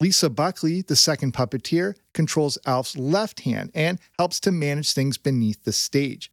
Lisa 0.00 0.28
Buckley, 0.28 0.82
the 0.82 0.96
second 0.96 1.32
puppeteer, 1.32 1.94
controls 2.12 2.58
Alf's 2.66 2.96
left 2.96 3.40
hand 3.40 3.70
and 3.72 4.00
helps 4.18 4.40
to 4.40 4.50
manage 4.50 4.92
things 4.92 5.16
beneath 5.16 5.62
the 5.62 5.72
stage. 5.72 6.32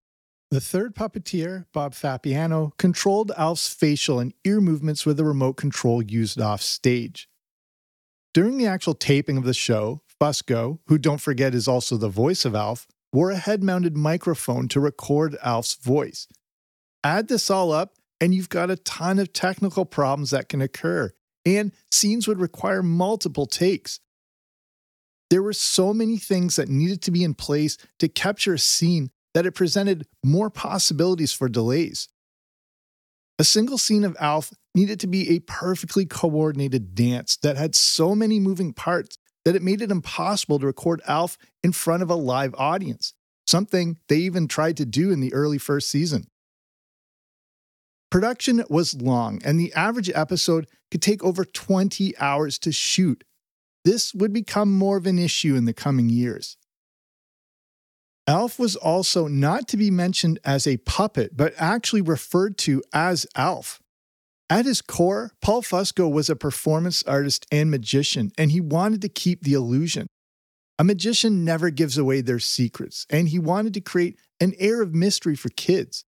The 0.53 0.62
third 0.62 0.93
puppeteer, 0.93 1.65
Bob 1.74 1.95
Fappiano, 1.95 2.77
controlled 2.77 3.31
Alf's 3.36 3.74
facial 3.74 4.19
and 4.19 4.36
ear 4.43 4.62
movements 4.62 5.03
with 5.03 5.19
a 5.19 5.24
remote 5.24 5.53
control 5.53 6.03
used 6.03 6.39
off 6.39 6.62
stage. 6.62 7.27
During 8.36 8.60
the 8.60 8.67
actual 8.67 8.93
taping 8.93 9.36
of 9.36 9.45
the 9.45 9.55
show, 9.55 10.03
Fusco, 10.22 10.77
who 10.86 11.00
don't 11.00 11.19
forget 11.19 11.55
is 11.55 11.67
also 11.67 11.98
the 11.98 12.07
voice 12.07 12.45
of 12.45 12.53
Alf, 12.53 12.86
wore 13.12 13.31
a 13.31 13.38
head 13.38 13.63
mounted 13.63 13.98
microphone 13.98 14.67
to 14.67 14.79
record 14.79 15.36
Alf's 15.41 15.74
voice. 15.74 16.27
Add 17.03 17.29
this 17.29 17.50
all 17.50 17.72
up, 17.72 17.95
and 18.22 18.36
you've 18.36 18.50
got 18.50 18.69
a 18.69 18.75
ton 18.75 19.17
of 19.17 19.33
technical 19.33 19.86
problems 19.86 20.29
that 20.29 20.50
can 20.50 20.62
occur, 20.62 21.13
and 21.48 21.72
scenes 21.91 22.27
would 22.27 22.39
require 22.39 22.83
multiple 22.83 23.48
takes. 23.48 24.01
There 25.31 25.41
were 25.41 25.53
so 25.53 25.95
many 25.95 26.17
things 26.17 26.57
that 26.57 26.69
needed 26.69 27.01
to 27.01 27.12
be 27.12 27.24
in 27.24 27.33
place 27.33 27.75
to 27.98 28.07
capture 28.07 28.53
a 28.53 28.60
scene 28.60 29.10
that 29.33 29.45
it 29.45 29.53
presented 29.53 30.05
more 30.23 30.49
possibilities 30.49 31.33
for 31.33 31.49
delays. 31.49 32.07
A 33.39 33.43
single 33.43 33.77
scene 33.77 34.03
of 34.03 34.15
Alf 34.19 34.53
needed 34.75 34.99
to 34.99 35.07
be 35.07 35.29
a 35.29 35.39
perfectly 35.39 36.05
coordinated 36.05 36.95
dance 36.95 37.37
that 37.37 37.57
had 37.57 37.75
so 37.75 38.13
many 38.15 38.39
moving 38.39 38.73
parts 38.73 39.17
that 39.45 39.55
it 39.55 39.61
made 39.61 39.81
it 39.81 39.91
impossible 39.91 40.59
to 40.59 40.65
record 40.65 41.01
Alf 41.07 41.37
in 41.63 41.71
front 41.71 42.03
of 42.03 42.09
a 42.09 42.15
live 42.15 42.55
audience, 42.57 43.13
something 43.45 43.97
they 44.07 44.17
even 44.17 44.47
tried 44.47 44.77
to 44.77 44.85
do 44.85 45.11
in 45.11 45.19
the 45.19 45.33
early 45.33 45.57
first 45.57 45.89
season. 45.89 46.27
Production 48.09 48.63
was 48.69 48.93
long, 49.01 49.41
and 49.43 49.59
the 49.59 49.73
average 49.73 50.11
episode 50.13 50.67
could 50.91 51.01
take 51.01 51.23
over 51.23 51.43
20 51.43 52.15
hours 52.19 52.59
to 52.59 52.71
shoot. 52.71 53.23
This 53.83 54.13
would 54.13 54.31
become 54.31 54.71
more 54.71 54.97
of 54.97 55.07
an 55.07 55.17
issue 55.17 55.55
in 55.55 55.65
the 55.65 55.73
coming 55.73 56.09
years. 56.09 56.55
Alf 58.27 58.58
was 58.58 58.75
also 58.75 59.27
not 59.27 59.68
to 59.68 59.77
be 59.77 59.92
mentioned 59.92 60.39
as 60.46 60.65
a 60.65 60.77
puppet, 60.77 61.36
but 61.36 61.53
actually 61.58 62.01
referred 62.01 62.58
to 62.60 62.82
as 62.94 63.27
Alf. 63.36 63.82
At 64.50 64.65
his 64.65 64.82
core, 64.82 65.32
Paul 65.42 65.62
Fusco 65.62 66.12
was 66.12 66.30
a 66.30 66.36
performance 66.36 67.03
artist 67.03 67.46
and 67.51 67.70
magician, 67.70 68.32
and 68.38 68.51
he 68.51 68.62
wanted 68.62 69.01
to 69.01 69.10
keep 69.10 69.42
the 69.42 69.53
illusion. 69.53 70.08
A 70.80 70.84
magician 70.84 71.44
never 71.44 71.70
gives 71.70 71.98
away 71.98 72.22
their 72.22 72.39
secrets, 72.39 73.06
and 73.10 73.30
he 73.30 73.39
wanted 73.39 73.74
to 73.74 73.82
create 73.82 74.18
an 74.39 74.53
air 74.58 74.82
of 74.82 74.94
mystery 74.94 75.36
for 75.36 75.50
kids. 75.50 76.06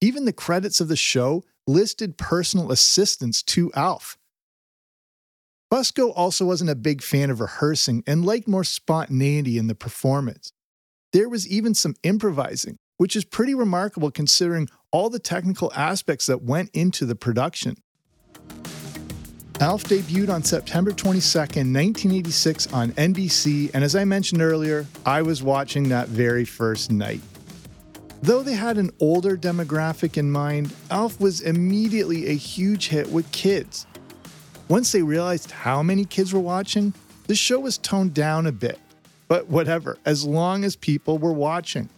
Even 0.00 0.26
the 0.26 0.32
credits 0.32 0.80
of 0.80 0.88
the 0.88 0.96
show 0.96 1.44
listed 1.66 2.18
personal 2.18 2.70
assistants 2.70 3.42
to 3.42 3.72
Alf. 3.74 4.16
Fusco 5.72 6.12
also 6.14 6.46
wasn't 6.46 6.70
a 6.70 6.74
big 6.74 7.02
fan 7.02 7.30
of 7.30 7.40
rehearsing 7.40 8.02
and 8.06 8.24
liked 8.24 8.48
more 8.48 8.64
spontaneity 8.64 9.58
in 9.58 9.66
the 9.66 9.74
performance. 9.74 10.52
There 11.12 11.28
was 11.28 11.48
even 11.48 11.74
some 11.74 11.94
improvising, 12.02 12.76
which 12.98 13.16
is 13.16 13.24
pretty 13.24 13.54
remarkable 13.54 14.10
considering 14.10 14.68
all 14.90 15.08
the 15.08 15.18
technical 15.18 15.72
aspects 15.74 16.26
that 16.26 16.42
went 16.42 16.68
into 16.74 17.06
the 17.06 17.14
production. 17.14 17.76
Alf 19.60 19.84
debuted 19.84 20.28
on 20.28 20.42
September 20.42 20.92
22, 20.92 21.38
1986 21.38 22.72
on 22.74 22.92
NBC, 22.92 23.70
and 23.72 23.82
as 23.82 23.96
I 23.96 24.04
mentioned 24.04 24.42
earlier, 24.42 24.86
I 25.06 25.22
was 25.22 25.42
watching 25.42 25.88
that 25.88 26.08
very 26.08 26.44
first 26.44 26.92
night. 26.92 27.22
Though 28.22 28.42
they 28.42 28.54
had 28.54 28.76
an 28.76 28.90
older 29.00 29.36
demographic 29.36 30.18
in 30.18 30.30
mind, 30.30 30.74
Alf 30.90 31.18
was 31.20 31.40
immediately 31.40 32.28
a 32.28 32.34
huge 32.34 32.88
hit 32.88 33.08
with 33.10 33.30
kids. 33.32 33.86
Once 34.68 34.92
they 34.92 35.02
realized 35.02 35.50
how 35.52 35.82
many 35.82 36.04
kids 36.04 36.34
were 36.34 36.40
watching, 36.40 36.92
the 37.26 37.34
show 37.34 37.58
was 37.58 37.78
toned 37.78 38.12
down 38.12 38.46
a 38.46 38.52
bit 38.52 38.78
but 39.28 39.48
whatever, 39.48 39.98
as 40.04 40.24
long 40.24 40.64
as 40.64 40.74
people 40.74 41.18
were 41.18 41.32
watching. 41.32 41.88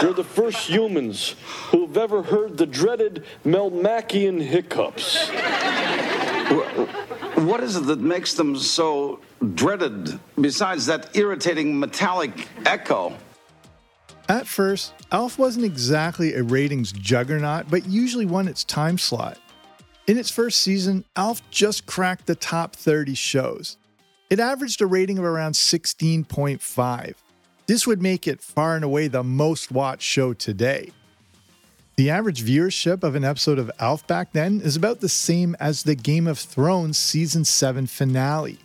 They're 0.00 0.12
the 0.12 0.24
first 0.24 0.68
humans 0.68 1.36
who've 1.70 1.96
ever 1.96 2.22
heard 2.22 2.56
the 2.56 2.66
dreaded 2.66 3.24
Melmacian 3.44 4.40
hiccups. 4.40 5.28
What 7.44 7.62
is 7.62 7.76
it 7.76 7.86
that 7.86 8.00
makes 8.00 8.34
them 8.34 8.56
so 8.56 9.20
dreaded 9.54 10.18
besides 10.40 10.86
that 10.86 11.16
irritating 11.16 11.78
metallic 11.78 12.48
echo? 12.66 13.16
At 14.28 14.46
first, 14.46 14.92
Alf 15.10 15.38
wasn't 15.38 15.64
exactly 15.66 16.34
a 16.34 16.42
ratings 16.42 16.92
juggernaut, 16.92 17.70
but 17.70 17.86
usually 17.86 18.26
won 18.26 18.48
its 18.48 18.64
time 18.64 18.98
slot. 18.98 19.38
In 20.06 20.18
its 20.18 20.30
first 20.30 20.62
season, 20.62 21.04
Alf 21.16 21.48
just 21.50 21.86
cracked 21.86 22.26
the 22.26 22.34
top 22.34 22.74
30 22.74 23.14
shows. 23.14 23.76
It 24.32 24.40
averaged 24.40 24.80
a 24.80 24.86
rating 24.86 25.18
of 25.18 25.26
around 25.26 25.52
16.5. 25.52 27.14
This 27.66 27.86
would 27.86 28.00
make 28.00 28.26
it 28.26 28.40
far 28.40 28.76
and 28.76 28.82
away 28.82 29.06
the 29.06 29.22
most 29.22 29.70
watched 29.70 30.04
show 30.04 30.32
today. 30.32 30.90
The 31.96 32.08
average 32.08 32.42
viewership 32.42 33.02
of 33.02 33.14
an 33.14 33.24
episode 33.24 33.58
of 33.58 33.70
ALF 33.78 34.06
back 34.06 34.32
then 34.32 34.62
is 34.62 34.74
about 34.74 35.00
the 35.00 35.08
same 35.10 35.54
as 35.60 35.82
the 35.82 35.94
Game 35.94 36.26
of 36.26 36.38
Thrones 36.38 36.96
season 36.96 37.44
7 37.44 37.86
finale. 37.86 38.58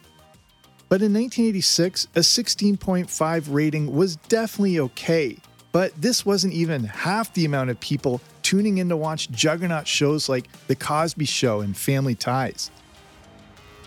But 0.87 1.01
in 1.01 1.13
1986, 1.13 2.07
a 2.15 2.19
16.5 2.19 3.53
rating 3.53 3.93
was 3.93 4.15
definitely 4.15 4.79
okay, 4.79 5.37
but 5.73 5.91
this 6.01 6.25
wasn't 6.25 6.53
even 6.53 6.85
half 6.85 7.33
the 7.33 7.43
amount 7.43 7.71
of 7.71 7.79
people 7.81 8.21
tuning 8.41 8.77
in 8.77 8.87
to 8.87 8.95
watch 8.95 9.29
juggernaut 9.31 9.85
shows 9.85 10.29
like 10.29 10.47
The 10.67 10.75
Cosby 10.77 11.25
Show 11.25 11.59
and 11.59 11.75
Family 11.75 12.15
Ties. 12.15 12.71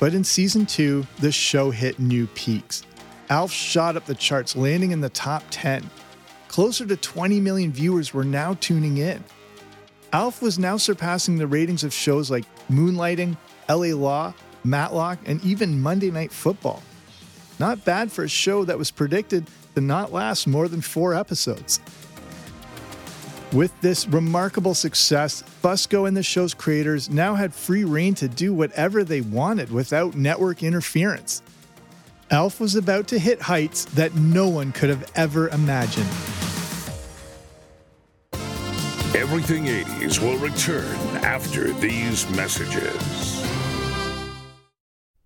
But 0.00 0.14
in 0.14 0.24
season 0.24 0.64
2, 0.64 1.06
the 1.18 1.30
show 1.30 1.70
hit 1.70 1.98
new 1.98 2.26
peaks. 2.28 2.82
ALF 3.28 3.52
shot 3.52 3.96
up 3.96 4.06
the 4.06 4.14
charts, 4.14 4.56
landing 4.56 4.92
in 4.92 5.02
the 5.02 5.10
top 5.10 5.44
10. 5.50 5.88
Closer 6.48 6.86
to 6.86 6.96
20 6.96 7.38
million 7.38 7.70
viewers 7.70 8.12
were 8.12 8.24
now 8.24 8.54
tuning 8.54 8.96
in. 8.96 9.22
ALF 10.12 10.40
was 10.40 10.58
now 10.58 10.78
surpassing 10.78 11.36
the 11.36 11.46
ratings 11.46 11.84
of 11.84 11.92
shows 11.92 12.30
like 12.30 12.44
Moonlighting, 12.68 13.36
LA 13.68 13.94
Law, 13.94 14.34
Matlock, 14.64 15.18
and 15.26 15.44
even 15.44 15.80
Monday 15.80 16.10
Night 16.10 16.32
Football. 16.32 16.82
Not 17.58 17.84
bad 17.84 18.10
for 18.10 18.24
a 18.24 18.28
show 18.28 18.64
that 18.64 18.78
was 18.78 18.90
predicted 18.90 19.46
to 19.74 19.82
not 19.82 20.12
last 20.12 20.46
more 20.46 20.66
than 20.66 20.80
four 20.80 21.14
episodes. 21.14 21.78
With 23.52 23.78
this 23.80 24.06
remarkable 24.06 24.74
success, 24.74 25.42
Fusco 25.60 26.06
and 26.06 26.16
the 26.16 26.22
show's 26.22 26.54
creators 26.54 27.10
now 27.10 27.34
had 27.34 27.52
free 27.52 27.82
reign 27.82 28.14
to 28.14 28.28
do 28.28 28.54
whatever 28.54 29.02
they 29.02 29.22
wanted 29.22 29.72
without 29.72 30.14
network 30.14 30.62
interference. 30.62 31.42
Alf 32.30 32.60
was 32.60 32.76
about 32.76 33.08
to 33.08 33.18
hit 33.18 33.42
heights 33.42 33.86
that 33.86 34.14
no 34.14 34.48
one 34.48 34.70
could 34.70 34.88
have 34.88 35.10
ever 35.16 35.48
imagined. 35.48 36.06
Everything 39.16 39.64
80s 39.64 40.22
will 40.22 40.38
return 40.38 40.94
after 41.24 41.72
these 41.72 42.30
messages. 42.30 43.44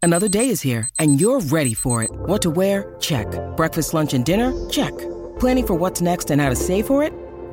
Another 0.02 0.28
day 0.28 0.48
is 0.48 0.62
here, 0.62 0.88
and 0.98 1.20
you're 1.20 1.40
ready 1.40 1.74
for 1.74 2.02
it. 2.02 2.10
What 2.10 2.40
to 2.42 2.50
wear? 2.50 2.96
Check. 3.00 3.26
Breakfast, 3.56 3.92
lunch, 3.92 4.14
and 4.14 4.24
dinner? 4.24 4.52
Check. 4.70 4.94
Planning 5.38 5.66
for 5.66 5.74
what's 5.74 6.00
next 6.00 6.30
and 6.30 6.40
how 6.40 6.48
to 6.48 6.56
save 6.56 6.86
for 6.86 7.02
it? 7.02 7.12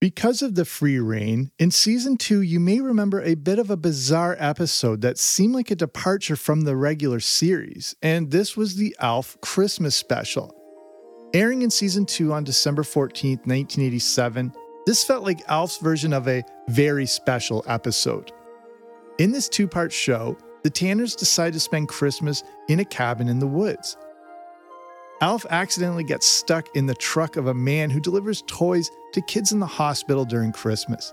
Because 0.00 0.40
of 0.40 0.54
the 0.54 0.64
free 0.64 0.98
reign, 0.98 1.50
in 1.58 1.70
season 1.70 2.16
two, 2.16 2.40
you 2.40 2.58
may 2.58 2.80
remember 2.80 3.20
a 3.20 3.34
bit 3.34 3.58
of 3.58 3.68
a 3.68 3.76
bizarre 3.76 4.34
episode 4.38 5.02
that 5.02 5.18
seemed 5.18 5.54
like 5.54 5.70
a 5.70 5.76
departure 5.76 6.36
from 6.36 6.62
the 6.62 6.74
regular 6.74 7.20
series, 7.20 7.94
and 8.00 8.30
this 8.30 8.56
was 8.56 8.76
the 8.76 8.96
ALF 9.00 9.38
Christmas 9.42 9.94
special. 9.94 10.56
Airing 11.34 11.60
in 11.60 11.70
season 11.70 12.06
two 12.06 12.32
on 12.32 12.44
December 12.44 12.82
14th, 12.82 13.44
1987, 13.44 14.54
this 14.86 15.04
felt 15.04 15.22
like 15.22 15.42
ALF's 15.48 15.76
version 15.76 16.14
of 16.14 16.26
a 16.28 16.44
very 16.70 17.04
special 17.04 17.62
episode. 17.66 18.32
In 19.18 19.32
this 19.32 19.50
two 19.50 19.68
part 19.68 19.92
show, 19.92 20.34
the 20.62 20.70
Tanners 20.70 21.14
decide 21.14 21.52
to 21.52 21.60
spend 21.60 21.88
Christmas 21.88 22.42
in 22.70 22.80
a 22.80 22.86
cabin 22.86 23.28
in 23.28 23.38
the 23.38 23.46
woods. 23.46 23.98
Alf 25.22 25.44
accidentally 25.50 26.04
gets 26.04 26.26
stuck 26.26 26.74
in 26.74 26.86
the 26.86 26.94
truck 26.94 27.36
of 27.36 27.46
a 27.46 27.54
man 27.54 27.90
who 27.90 28.00
delivers 28.00 28.42
toys 28.46 28.90
to 29.12 29.20
kids 29.20 29.52
in 29.52 29.60
the 29.60 29.66
hospital 29.66 30.24
during 30.24 30.50
Christmas. 30.50 31.12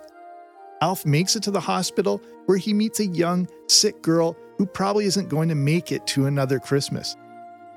Alf 0.79 1.05
makes 1.05 1.35
it 1.35 1.43
to 1.43 1.51
the 1.51 1.59
hospital 1.59 2.21
where 2.45 2.57
he 2.57 2.73
meets 2.73 3.01
a 3.01 3.07
young, 3.07 3.49
sick 3.67 4.01
girl 4.01 4.37
who 4.57 4.65
probably 4.65 5.05
isn't 5.05 5.27
going 5.27 5.49
to 5.49 5.55
make 5.55 5.91
it 5.91 6.07
to 6.07 6.25
another 6.25 6.57
Christmas. 6.57 7.17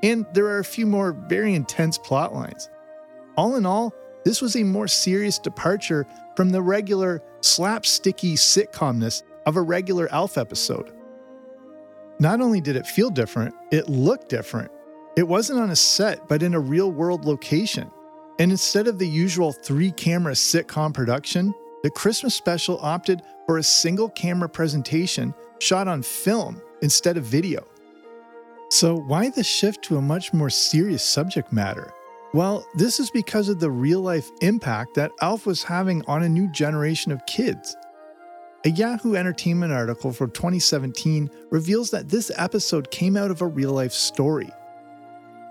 And 0.05 0.25
there 0.33 0.47
are 0.47 0.61
a 0.61 0.65
few 0.65 0.87
more 0.87 1.13
very 1.13 1.55
intense 1.55 1.99
plot 1.99 2.33
lines. 2.33 2.71
All 3.37 3.57
in 3.57 3.67
all, 3.67 3.93
this 4.25 4.41
was 4.41 4.55
a 4.55 4.63
more 4.63 4.87
serious 4.87 5.39
departure 5.39 6.07
from 6.37 6.51
the 6.51 6.63
regular 6.63 7.23
slapsticky 7.41 8.35
sitcomness 8.35 9.25
of 9.47 9.57
a 9.57 9.63
regular 9.63 10.09
Alf 10.13 10.39
episode. 10.39 10.93
Not 12.21 12.41
only 12.41 12.61
did 12.61 12.77
it 12.77 12.87
feel 12.87 13.11
different, 13.11 13.55
it 13.73 13.89
looked 13.89 14.29
different. 14.29 14.71
It 15.17 15.27
wasn't 15.27 15.61
on 15.61 15.71
a 15.71 15.77
set, 15.77 16.29
but 16.29 16.43
in 16.43 16.55
a 16.55 16.61
real 16.61 16.91
world 16.93 17.25
location. 17.25 17.91
And 18.39 18.51
instead 18.51 18.87
of 18.87 18.99
the 18.99 19.09
usual 19.09 19.53
three 19.53 19.91
camera 19.91 20.33
sitcom 20.33 20.95
production, 20.95 21.53
the 21.83 21.91
Christmas 21.91 22.35
special 22.35 22.79
opted 22.81 23.23
for 23.47 23.59
a 23.59 23.63
single 23.63 24.09
camera 24.09 24.49
presentation 24.49 25.35
shot 25.59 25.89
on 25.89 26.03
film 26.03 26.61
instead 26.83 27.17
of 27.17 27.25
video. 27.25 27.67
So, 28.71 28.95
why 28.95 29.31
the 29.31 29.43
shift 29.43 29.83
to 29.85 29.97
a 29.97 30.03
much 30.03 30.33
more 30.33 30.49
serious 30.49 31.03
subject 31.03 31.53
matter? 31.53 31.93
Well, 32.33 32.65
this 32.75 33.01
is 33.01 33.11
because 33.11 33.49
of 33.49 33.59
the 33.59 33.71
real 33.71 34.01
life 34.01 34.31
impact 34.41 34.95
that 34.95 35.11
ALF 35.21 35.45
was 35.45 35.65
having 35.65 36.05
on 36.07 36.23
a 36.23 36.29
new 36.29 36.47
generation 36.53 37.11
of 37.11 37.27
kids. 37.27 37.77
A 38.65 38.71
Yahoo 38.71 39.17
Entertainment 39.17 39.73
article 39.73 40.13
from 40.13 40.31
2017 40.31 41.29
reveals 41.51 41.91
that 41.91 42.09
this 42.09 42.31
episode 42.37 42.91
came 42.93 43.17
out 43.17 43.33
of 43.33 43.43
a 43.43 43.47
real 43.47 43.73
life 43.73 43.93
story. 43.93 44.51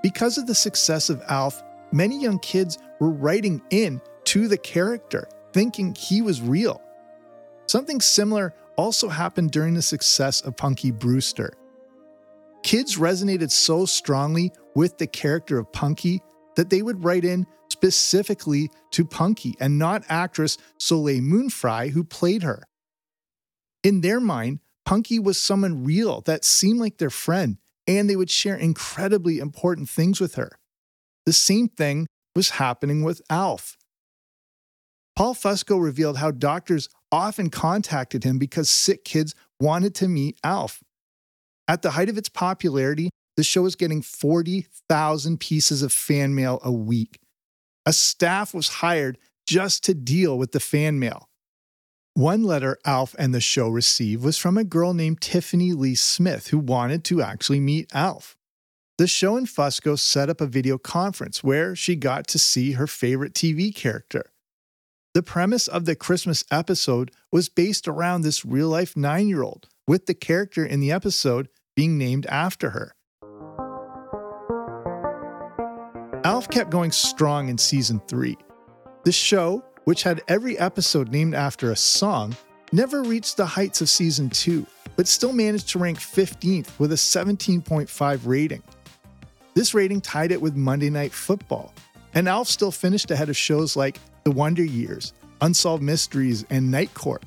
Because 0.01 0.37
of 0.37 0.47
the 0.47 0.55
success 0.55 1.09
of 1.09 1.21
Alf, 1.27 1.61
many 1.91 2.21
young 2.21 2.39
kids 2.39 2.77
were 2.99 3.11
writing 3.11 3.61
in 3.69 4.01
to 4.25 4.47
the 4.47 4.57
character, 4.57 5.27
thinking 5.51 5.95
he 5.95 6.21
was 6.21 6.41
real. 6.41 6.81
Something 7.67 7.99
similar 7.99 8.53
also 8.77 9.09
happened 9.09 9.51
during 9.51 9.73
the 9.73 9.81
success 9.81 10.41
of 10.41 10.55
Punky 10.55 10.91
Brewster. 10.91 11.53
Kids 12.63 12.97
resonated 12.97 13.51
so 13.51 13.85
strongly 13.85 14.51
with 14.75 14.97
the 14.97 15.07
character 15.07 15.59
of 15.59 15.71
Punky 15.71 16.21
that 16.55 16.69
they 16.69 16.81
would 16.81 17.03
write 17.03 17.25
in 17.25 17.45
specifically 17.69 18.69
to 18.91 19.05
Punky 19.05 19.55
and 19.59 19.77
not 19.77 20.03
actress 20.09 20.57
Soleil 20.77 21.21
Moon 21.21 21.49
Frye, 21.49 21.89
who 21.89 22.03
played 22.03 22.43
her. 22.43 22.63
In 23.83 24.01
their 24.01 24.19
mind, 24.19 24.59
Punky 24.85 25.19
was 25.19 25.41
someone 25.41 25.83
real 25.83 26.21
that 26.21 26.43
seemed 26.43 26.79
like 26.79 26.97
their 26.97 27.09
friend 27.09 27.57
and 27.89 28.07
they 28.07 28.15
would 28.15 28.29
share 28.29 28.55
incredibly 28.55 29.39
important 29.39 29.89
things 29.89 30.21
with 30.21 30.35
her. 30.35 30.51
The 31.25 31.33
same 31.33 31.67
thing 31.67 32.05
was 32.35 32.51
happening 32.51 33.03
with 33.03 33.19
Alf. 33.31 33.77
Paul 35.15 35.33
Fusco 35.33 35.81
revealed 35.81 36.17
how 36.17 36.31
doctors 36.31 36.87
often 37.11 37.49
contacted 37.49 38.23
him 38.23 38.37
because 38.37 38.69
sick 38.69 39.03
kids 39.03 39.33
wanted 39.59 39.95
to 39.95 40.07
meet 40.07 40.39
Alf. 40.43 40.81
At 41.67 41.81
the 41.81 41.91
height 41.91 42.09
of 42.09 42.17
its 42.17 42.29
popularity, 42.29 43.09
the 43.35 43.43
show 43.43 43.63
was 43.63 43.75
getting 43.75 44.03
40,000 44.03 45.39
pieces 45.39 45.81
of 45.81 45.91
fan 45.91 46.35
mail 46.35 46.59
a 46.63 46.71
week. 46.71 47.19
A 47.87 47.93
staff 47.93 48.53
was 48.53 48.67
hired 48.67 49.17
just 49.47 49.83
to 49.85 49.95
deal 49.95 50.37
with 50.37 50.51
the 50.51 50.59
fan 50.59 50.99
mail. 50.99 51.28
One 52.19 52.43
letter 52.43 52.77
Alf 52.83 53.15
and 53.17 53.33
the 53.33 53.39
show 53.39 53.69
received 53.69 54.25
was 54.25 54.37
from 54.37 54.57
a 54.57 54.65
girl 54.65 54.93
named 54.93 55.21
Tiffany 55.21 55.71
Lee 55.71 55.95
Smith 55.95 56.47
who 56.47 56.57
wanted 56.57 57.05
to 57.05 57.21
actually 57.21 57.61
meet 57.61 57.95
Alf. 57.95 58.35
The 58.97 59.07
show 59.07 59.37
and 59.37 59.47
Fusco 59.47 59.97
set 59.97 60.29
up 60.29 60.41
a 60.41 60.45
video 60.45 60.77
conference 60.77 61.45
where 61.45 61.77
she 61.77 61.95
got 61.95 62.27
to 62.27 62.37
see 62.37 62.73
her 62.73 62.87
favorite 62.87 63.33
TV 63.33 63.73
character. 63.73 64.33
The 65.13 65.23
premise 65.23 65.69
of 65.69 65.85
the 65.85 65.95
Christmas 65.95 66.43
episode 66.51 67.11
was 67.31 67.47
based 67.47 67.87
around 67.87 68.23
this 68.23 68.43
real 68.43 68.67
life 68.67 68.97
nine 68.97 69.29
year 69.29 69.41
old, 69.41 69.69
with 69.87 70.05
the 70.05 70.13
character 70.13 70.65
in 70.65 70.81
the 70.81 70.91
episode 70.91 71.47
being 71.73 71.97
named 71.97 72.25
after 72.25 72.71
her. 72.71 72.95
Alf 76.25 76.49
kept 76.49 76.69
going 76.69 76.91
strong 76.91 77.47
in 77.47 77.57
season 77.57 78.01
three. 78.09 78.35
The 79.05 79.13
show, 79.13 79.63
which 79.85 80.03
had 80.03 80.21
every 80.27 80.57
episode 80.57 81.11
named 81.11 81.33
after 81.33 81.71
a 81.71 81.75
song, 81.75 82.35
never 82.71 83.03
reached 83.03 83.37
the 83.37 83.45
heights 83.45 83.81
of 83.81 83.89
season 83.89 84.29
2, 84.29 84.65
but 84.95 85.07
still 85.07 85.33
managed 85.33 85.69
to 85.69 85.79
rank 85.79 85.97
15th 85.97 86.77
with 86.79 86.91
a 86.91 86.95
17.5 86.95 88.19
rating. 88.25 88.63
This 89.53 89.73
rating 89.73 90.01
tied 90.01 90.31
it 90.31 90.41
with 90.41 90.55
Monday 90.55 90.89
Night 90.89 91.11
Football, 91.11 91.73
and 92.13 92.27
Alf 92.27 92.47
still 92.47 92.71
finished 92.71 93.11
ahead 93.11 93.29
of 93.29 93.37
shows 93.37 93.75
like 93.75 93.99
The 94.23 94.31
Wonder 94.31 94.63
Years, 94.63 95.13
Unsolved 95.41 95.83
Mysteries, 95.83 96.45
and 96.49 96.69
Night 96.69 96.93
Court. 96.93 97.23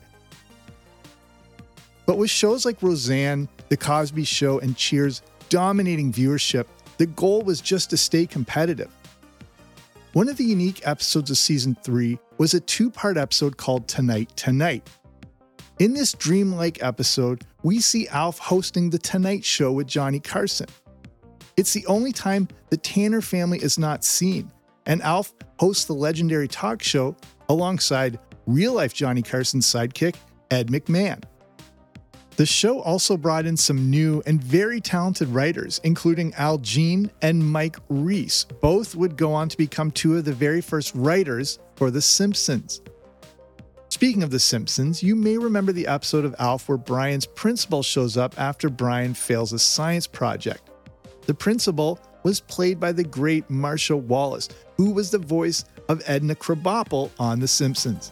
But 2.06 2.18
with 2.18 2.30
shows 2.30 2.64
like 2.64 2.82
Roseanne, 2.82 3.48
The 3.68 3.76
Cosby 3.76 4.24
Show, 4.24 4.58
and 4.58 4.76
Cheers 4.76 5.22
dominating 5.48 6.12
viewership, 6.12 6.66
the 6.98 7.06
goal 7.06 7.42
was 7.42 7.60
just 7.60 7.90
to 7.90 7.96
stay 7.96 8.26
competitive. 8.26 8.90
One 10.14 10.29
of 10.29 10.37
the 10.37 10.44
unique 10.44 10.87
episodes 10.87 11.31
of 11.31 11.38
season 11.38 11.75
3 11.83 12.18
was 12.37 12.53
a 12.53 12.61
two 12.61 12.90
part 12.90 13.16
episode 13.16 13.57
called 13.57 13.88
Tonight 13.88 14.31
Tonight. 14.37 14.87
In 15.79 15.94
this 15.94 16.12
dreamlike 16.12 16.83
episode, 16.83 17.46
we 17.62 17.81
see 17.81 18.09
Alf 18.09 18.38
hosting 18.38 18.90
The 18.90 18.98
Tonight 18.98 19.42
Show 19.42 19.72
with 19.72 19.87
Johnny 19.87 20.20
Carson. 20.20 20.66
It's 21.57 21.72
the 21.72 21.87
only 21.87 22.12
time 22.12 22.46
the 22.68 22.77
Tanner 22.77 23.22
family 23.22 23.59
is 23.62 23.79
not 23.79 24.05
seen, 24.05 24.53
and 24.85 25.01
Alf 25.01 25.33
hosts 25.59 25.87
the 25.87 25.94
legendary 25.94 26.46
talk 26.46 26.83
show 26.83 27.16
alongside 27.48 28.18
real 28.44 28.75
life 28.75 28.92
Johnny 28.92 29.22
Carson's 29.22 29.66
sidekick, 29.66 30.16
Ed 30.51 30.68
McMahon. 30.68 31.25
The 32.36 32.46
show 32.46 32.80
also 32.80 33.18
brought 33.18 33.44
in 33.44 33.58
some 33.58 33.90
new 33.90 34.22
and 34.24 34.42
very 34.42 34.80
talented 34.80 35.28
writers, 35.28 35.80
including 35.84 36.32
Al 36.34 36.58
Jean 36.58 37.10
and 37.20 37.46
Mike 37.46 37.76
Reiss. 37.90 38.44
Both 38.44 38.94
would 38.94 39.18
go 39.18 39.34
on 39.34 39.50
to 39.50 39.56
become 39.56 39.90
two 39.90 40.16
of 40.16 40.24
the 40.24 40.32
very 40.32 40.62
first 40.62 40.94
writers 40.94 41.58
for 41.76 41.90
The 41.90 42.00
Simpsons. 42.00 42.80
Speaking 43.90 44.22
of 44.22 44.30
The 44.30 44.40
Simpsons, 44.40 45.02
you 45.02 45.14
may 45.14 45.36
remember 45.36 45.72
the 45.72 45.86
episode 45.86 46.24
of 46.24 46.34
Alf 46.38 46.70
where 46.70 46.78
Brian's 46.78 47.26
principal 47.26 47.82
shows 47.82 48.16
up 48.16 48.40
after 48.40 48.70
Brian 48.70 49.12
fails 49.12 49.52
a 49.52 49.58
science 49.58 50.06
project. 50.06 50.70
The 51.26 51.34
principal 51.34 52.00
was 52.22 52.40
played 52.40 52.80
by 52.80 52.92
the 52.92 53.04
great 53.04 53.48
Marcia 53.50 53.96
Wallace, 53.96 54.48
who 54.78 54.90
was 54.92 55.10
the 55.10 55.18
voice 55.18 55.66
of 55.90 56.02
Edna 56.06 56.34
Krabappel 56.34 57.10
on 57.18 57.40
The 57.40 57.48
Simpsons. 57.48 58.10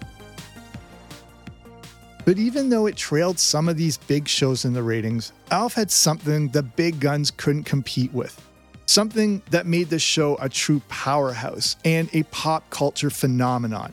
But 2.24 2.38
even 2.38 2.68
though 2.68 2.86
it 2.86 2.96
trailed 2.96 3.38
some 3.38 3.68
of 3.68 3.76
these 3.76 3.96
big 3.96 4.28
shows 4.28 4.64
in 4.64 4.74
the 4.74 4.82
ratings, 4.82 5.32
Alf 5.50 5.74
had 5.74 5.90
something 5.90 6.48
the 6.48 6.62
big 6.62 7.00
guns 7.00 7.30
couldn't 7.30 7.64
compete 7.64 8.12
with. 8.12 8.40
Something 8.84 9.40
that 9.50 9.66
made 9.66 9.88
the 9.88 9.98
show 9.98 10.36
a 10.40 10.48
true 10.48 10.82
powerhouse 10.88 11.76
and 11.84 12.10
a 12.12 12.24
pop 12.24 12.68
culture 12.70 13.08
phenomenon. 13.08 13.92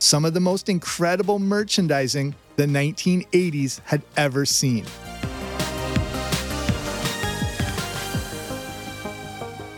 Some 0.00 0.24
of 0.24 0.34
the 0.34 0.40
most 0.40 0.68
incredible 0.68 1.38
merchandising 1.38 2.34
the 2.56 2.66
1980s 2.66 3.80
had 3.84 4.02
ever 4.16 4.44
seen. 4.44 4.84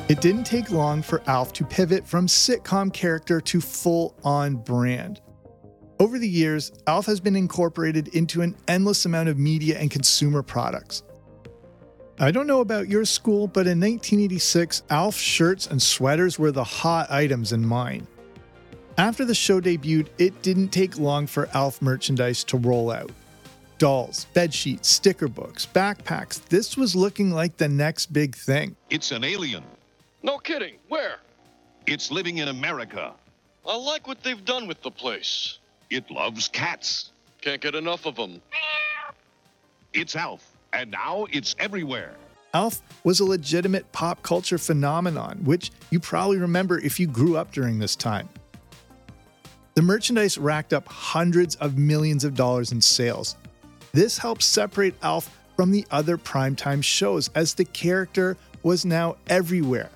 It 0.08 0.20
didn't 0.20 0.44
take 0.44 0.70
long 0.70 1.02
for 1.02 1.22
Alf 1.26 1.52
to 1.54 1.64
pivot 1.64 2.06
from 2.06 2.26
sitcom 2.26 2.92
character 2.92 3.40
to 3.42 3.60
full 3.60 4.14
on 4.24 4.56
brand. 4.56 5.20
Over 6.00 6.18
the 6.18 6.26
years, 6.26 6.72
Alf 6.86 7.04
has 7.04 7.20
been 7.20 7.36
incorporated 7.36 8.08
into 8.16 8.40
an 8.40 8.56
endless 8.66 9.04
amount 9.04 9.28
of 9.28 9.38
media 9.38 9.78
and 9.78 9.90
consumer 9.90 10.42
products. 10.42 11.02
I 12.18 12.30
don't 12.30 12.46
know 12.46 12.62
about 12.62 12.88
your 12.88 13.04
school, 13.04 13.46
but 13.46 13.66
in 13.66 13.78
1986, 13.78 14.82
Alf 14.88 15.14
shirts 15.14 15.66
and 15.66 15.80
sweaters 15.80 16.38
were 16.38 16.52
the 16.52 16.64
hot 16.64 17.10
items 17.10 17.52
in 17.52 17.66
mine. 17.66 18.06
After 18.96 19.26
the 19.26 19.34
show 19.34 19.60
debuted, 19.60 20.08
it 20.16 20.40
didn't 20.40 20.70
take 20.70 20.98
long 20.98 21.26
for 21.26 21.50
Alf 21.52 21.82
merchandise 21.82 22.44
to 22.44 22.56
roll 22.56 22.90
out. 22.90 23.12
Dolls, 23.76 24.24
bed 24.32 24.54
sheets, 24.54 24.88
sticker 24.88 25.28
books, 25.28 25.66
backpacks, 25.66 26.42
this 26.46 26.78
was 26.78 26.96
looking 26.96 27.30
like 27.30 27.58
the 27.58 27.68
next 27.68 28.10
big 28.10 28.34
thing. 28.34 28.74
It's 28.88 29.10
an 29.12 29.22
alien. 29.22 29.64
No 30.22 30.38
kidding. 30.38 30.76
Where? 30.88 31.16
It's 31.86 32.10
living 32.10 32.38
in 32.38 32.48
America. 32.48 33.12
I 33.66 33.76
like 33.76 34.08
what 34.08 34.22
they've 34.22 34.44
done 34.46 34.66
with 34.66 34.80
the 34.80 34.90
place. 34.90 35.58
It 35.90 36.09
loves 36.11 36.48
cats. 36.48 37.11
Can't 37.40 37.61
get 37.61 37.74
enough 37.74 38.07
of 38.07 38.14
them. 38.14 38.40
It's 39.92 40.14
Alf, 40.14 40.57
and 40.72 40.90
now 40.90 41.26
it's 41.33 41.57
everywhere. 41.59 42.14
Alf 42.55 42.81
was 43.05 43.20
a 43.20 43.24
legitimate 43.24 43.90
pop 43.92 44.22
culture 44.22 44.59
phenomenon, 44.59 45.40
which 45.44 45.72
you 45.90 45.98
probably 45.98 46.38
remember 46.38 46.79
if 46.79 47.00
you 47.00 47.07
grew 47.07 47.37
up 47.37 47.53
during 47.53 47.79
this 47.79 47.96
time. 47.96 48.29
The 49.74 49.83
merchandise 49.83 50.38
racked 50.38 50.72
up 50.72 50.87
hundreds 50.87 51.57
of 51.57 51.79
millions 51.79 52.24
of 52.24 52.35
dollars 52.35 52.72
in 52.72 52.81
sales. 52.81 53.37
This 53.92 54.18
helped 54.18 54.42
separate 54.42 54.94
Alf 55.03 55.37
from 55.57 55.70
the 55.72 55.87
other 55.90 56.16
primetime 56.16 56.83
shows 56.85 57.31
as 57.35 57.55
the 57.55 57.64
character 57.64 58.37
was 58.62 58.85
now 58.85 59.16
everywhere. 59.29 59.90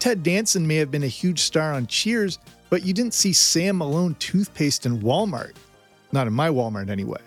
Ted 0.00 0.22
Danson 0.22 0.66
may 0.66 0.76
have 0.76 0.90
been 0.90 1.02
a 1.02 1.08
huge 1.08 1.40
star 1.40 1.74
on 1.74 1.86
Cheers, 1.86 2.38
but 2.70 2.82
you 2.82 2.94
didn't 2.94 3.12
see 3.12 3.34
Sam 3.34 3.76
Malone 3.76 4.14
toothpaste 4.14 4.86
in 4.86 5.00
Walmart. 5.00 5.56
Not 6.10 6.26
in 6.26 6.32
my 6.32 6.48
Walmart, 6.48 6.88
anyway. 6.88 7.20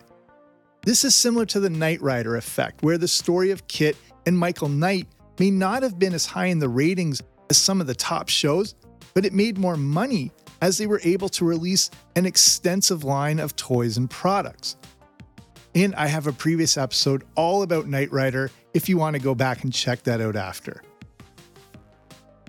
This 0.81 1.05
is 1.05 1.13
similar 1.13 1.45
to 1.45 1.59
the 1.59 1.69
Knight 1.69 2.01
Rider 2.01 2.35
effect, 2.35 2.81
where 2.81 2.97
the 2.97 3.07
story 3.07 3.51
of 3.51 3.67
KITT 3.67 3.95
and 4.25 4.37
Michael 4.37 4.69
Knight 4.69 5.07
may 5.37 5.51
not 5.51 5.83
have 5.83 5.99
been 5.99 6.15
as 6.15 6.25
high 6.25 6.47
in 6.47 6.57
the 6.57 6.67
ratings 6.67 7.21
as 7.51 7.57
some 7.57 7.79
of 7.79 7.85
the 7.85 7.93
top 7.93 8.27
shows, 8.27 8.73
but 9.13 9.23
it 9.23 9.33
made 9.33 9.59
more 9.59 9.77
money 9.77 10.31
as 10.59 10.79
they 10.79 10.87
were 10.87 11.01
able 11.03 11.29
to 11.29 11.45
release 11.45 11.91
an 12.15 12.25
extensive 12.25 13.03
line 13.03 13.37
of 13.37 13.55
toys 13.55 13.97
and 13.97 14.09
products. 14.09 14.77
And 15.75 15.93
I 15.93 16.07
have 16.07 16.25
a 16.25 16.33
previous 16.33 16.75
episode 16.75 17.23
all 17.35 17.61
about 17.61 17.85
Knight 17.85 18.11
Rider 18.11 18.49
if 18.73 18.89
you 18.89 18.97
want 18.97 19.15
to 19.15 19.21
go 19.21 19.35
back 19.35 19.63
and 19.63 19.71
check 19.71 20.01
that 20.03 20.21
out 20.21 20.35
after. 20.35 20.81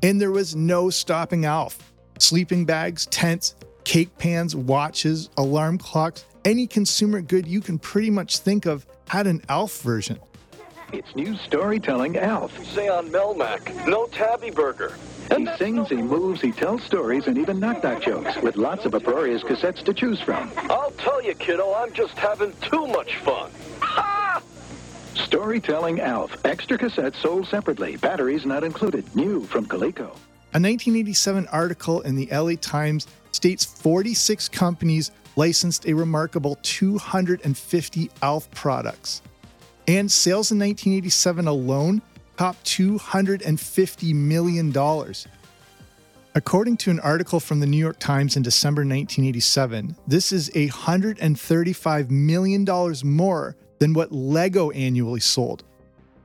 And 0.05 0.21
there 0.21 0.31
was 0.31 0.55
no 0.55 0.91
stopping 0.91 1.47
Alf 1.47 1.79
sleeping 2.19 2.67
bags, 2.67 3.07
tents, 3.07 3.55
cake 3.85 4.19
pans, 4.19 4.55
watches, 4.55 5.31
alarm 5.39 5.79
clocks, 5.79 6.27
any 6.45 6.67
consumer 6.67 7.23
good 7.23 7.47
you 7.47 7.63
can 7.63 7.79
pretty 7.79 8.11
much 8.11 8.39
think 8.39 8.67
of 8.67 8.85
had 9.09 9.27
an 9.27 9.41
Alf 9.49 9.81
version. 9.81 10.21
It's 10.93 11.17
new 11.17 11.35
storytelling 11.39 12.19
Alf. 12.19 12.53
Say 12.67 12.87
on 12.87 13.09
Melmac, 13.09 13.87
no 13.87 14.07
tabby 14.09 14.51
burger. 14.51 14.95
He 15.35 15.49
sings, 15.57 15.89
he 15.89 15.97
moves, 15.97 16.43
he 16.43 16.53
tells 16.53 16.83
stories, 16.83 17.27
and 17.27 17.39
even 17.39 17.59
knock-knock 17.59 18.03
jokes, 18.03 18.37
with 18.43 18.57
lots 18.57 18.85
of 18.85 18.95
uproarious 18.95 19.43
cassettes 19.43 19.83
to 19.85 19.95
choose 19.95 20.21
from. 20.21 20.53
I'll 20.69 20.93
tell 20.99 21.23
you, 21.23 21.35
kiddo, 21.35 21.73
I'm 21.73 21.95
just 21.95 22.13
having 22.19 22.53
too 22.61 22.87
much 22.89 23.17
fun. 23.17 23.51
Storytelling 25.17 26.01
Alf. 26.01 26.37
Extra 26.45 26.79
cassettes 26.79 27.17
sold 27.17 27.47
separately. 27.47 27.97
Batteries 27.97 28.45
not 28.45 28.65
included. 28.65 29.05
New 29.15 29.45
from 29.45 29.67
Coleco. 29.67 30.17
A 30.55 30.61
1987 30.61 31.49
article 31.49 32.01
in 32.03 32.15
the 32.15 32.29
LA 32.31 32.53
Times 32.61 33.07
states 33.33 33.65
46 33.65 34.49
companies 34.49 35.11
licensed 35.37 35.87
a 35.87 35.93
remarkable 35.95 36.57
250 36.63 38.11
ALF 38.23 38.51
products. 38.53 39.23
And 39.89 40.11
sales 40.11 40.53
in 40.53 40.59
1987 40.59 41.49
alone 41.49 42.03
topped 42.37 42.65
$250 42.65 44.15
million. 44.15 44.73
According 46.37 46.77
to 46.79 46.91
an 46.91 47.01
article 47.01 47.39
from 47.39 47.61
the 47.61 47.67
New 47.67 47.77
York 47.77 47.99
Times 47.99 48.37
in 48.37 48.43
December 48.43 48.81
1987, 48.81 49.95
this 50.07 50.33
is 50.33 50.51
$135 50.51 52.11
million 52.11 52.65
more 53.05 53.57
than 53.79 53.93
what 53.93 54.13
Lego 54.13 54.71
annually 54.71 55.21
sold. 55.21 55.65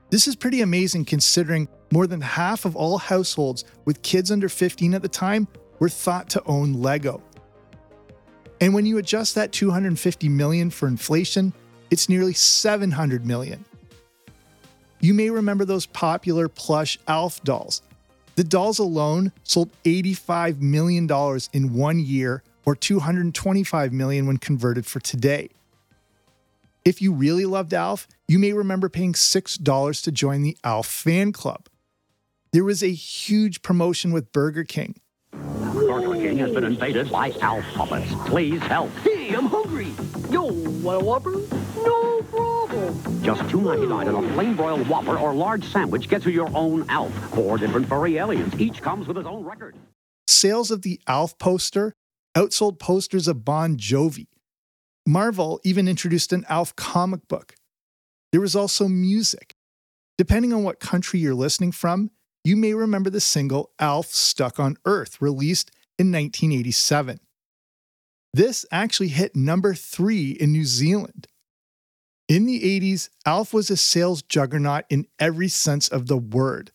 This 0.10 0.28
is 0.28 0.36
pretty 0.36 0.62
amazing 0.62 1.06
considering 1.06 1.68
more 1.92 2.08
than 2.08 2.22
half 2.22 2.66
of 2.66 2.76
all 2.76 2.98
households 2.98 3.66
with 3.86 4.02
kids 4.02 4.32
under 4.32 4.50
15 4.50 4.94
at 4.94 5.02
the 5.02 5.08
time 5.08 5.48
were 5.80 5.90
thought 5.90 6.30
to 6.30 6.44
own 6.46 6.74
Lego. 6.74 7.22
And 8.62 8.74
when 8.74 8.86
you 8.86 8.98
adjust 8.98 9.36
that 9.36 9.52
250 9.52 10.30
million 10.30 10.70
for 10.70 10.88
inflation, 10.88 11.54
it's 11.92 12.10
nearly 12.10 12.34
700 12.34 13.26
million. 13.26 13.64
You 15.00 15.14
may 15.14 15.30
remember 15.30 15.64
those 15.64 15.86
popular 15.86 16.50
plush 16.50 17.00
Alf 17.08 17.42
dolls. 17.44 17.82
The 18.36 18.44
dolls 18.44 18.80
alone 18.80 19.32
sold 19.44 19.70
$85 19.84 20.60
million 20.60 21.10
in 21.54 21.74
one 21.74 22.00
year 22.00 22.44
or 22.66 22.76
225 22.76 23.94
million 23.94 24.28
when 24.28 24.38
converted 24.38 24.86
for 24.86 25.00
today. 25.00 25.50
If 26.90 27.04
you 27.04 27.14
really 27.14 27.46
loved 27.46 27.72
Alf, 27.72 28.08
you 28.28 28.40
may 28.40 28.52
remember 28.52 28.90
paying 28.90 29.14
$6 29.14 30.02
to 30.02 30.12
join 30.12 30.42
the 30.42 30.58
Alf 30.64 30.88
fan 30.88 31.32
club. 31.32 31.68
There 32.52 32.64
was 32.64 32.82
a 32.82 32.92
huge 32.92 33.62
promotion 33.62 34.12
with 34.12 34.32
Burger 34.32 34.64
King. 34.64 35.00
Burger 35.32 36.16
King 36.16 36.40
has 36.40 36.50
been 36.50 36.64
invaded 36.64 37.12
by 37.12 37.32
Alf 37.42 37.64
puppets. 37.76 38.12
Please 38.26 38.60
help. 38.64 38.90
Hey, 39.04 39.36
I'm 39.36 39.46
hungry. 39.46 39.94
Yo, 40.32 40.46
want 40.82 41.04
a 41.04 41.06
Whopper? 41.06 41.34
No 41.76 42.24
problem. 42.24 43.22
Just 43.22 43.42
$2.99 43.44 44.08
and 44.08 44.26
a 44.26 44.34
plain 44.34 44.56
broiled 44.56 44.88
Whopper 44.88 45.16
or 45.16 45.36
large 45.36 45.66
sandwich 45.66 46.10
gets 46.10 46.26
you 46.26 46.32
your 46.32 46.50
own 46.56 46.90
Alf. 46.90 47.14
Four 47.36 47.60
different 47.60 47.88
furry 47.88 48.18
aliens. 48.18 48.60
Each 48.60 48.82
comes 48.82 49.08
with 49.08 49.18
his 49.18 49.28
own 49.28 49.44
record. 49.44 49.76
Sales 50.26 50.72
of 50.72 50.82
the 50.82 51.00
Alf 51.06 51.38
poster 51.38 51.94
outsold 52.36 52.80
posters 52.80 53.28
of 53.28 53.46
Bon 53.46 53.78
Jovi. 53.78 54.26
Marvel 55.06 55.60
even 55.64 55.88
introduced 55.88 56.34
an 56.34 56.46
Alf 56.50 56.76
comic 56.76 57.28
book. 57.28 57.56
There 58.32 58.42
was 58.42 58.56
also 58.56 58.88
music. 58.88 59.56
Depending 60.18 60.54
on 60.54 60.64
what 60.64 60.80
country 60.80 61.20
you're 61.20 61.34
listening 61.34 61.72
from, 61.72 62.12
you 62.44 62.56
may 62.56 62.74
remember 62.74 63.10
the 63.10 63.22
single 63.22 63.72
Alf 63.80 64.08
Stuck 64.08 64.60
on 64.60 64.78
Earth, 64.86 65.22
released 65.22 65.72
in 65.98 66.12
1987. 66.12 67.20
This 68.34 68.66
actually 68.72 69.10
hit 69.10 69.36
number 69.36 69.74
three 69.74 70.32
in 70.32 70.52
New 70.52 70.66
Zealand. 70.66 71.28
In 72.28 72.46
the 72.46 72.62
80s, 72.80 73.10
Alf 73.26 73.54
was 73.54 73.72
a 73.72 73.78
sales 73.78 74.22
juggernaut 74.22 74.86
in 74.90 75.08
every 75.18 75.48
sense 75.48 75.88
of 75.88 76.08
the 76.08 76.18
word. 76.18 76.72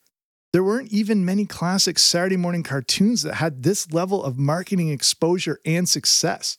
There 0.53 0.65
weren't 0.65 0.93
even 0.93 1.25
many 1.25 1.47
classic 1.47 1.99
Saturday 1.99 2.37
morning 2.37 2.63
cartoons 2.63 3.23
that 3.23 3.35
had 3.35 3.63
this 3.63 3.93
level 3.93 4.23
of 4.23 4.39
marketing 4.39 4.89
exposure 4.89 5.61
and 5.65 5.89
success. 5.89 6.59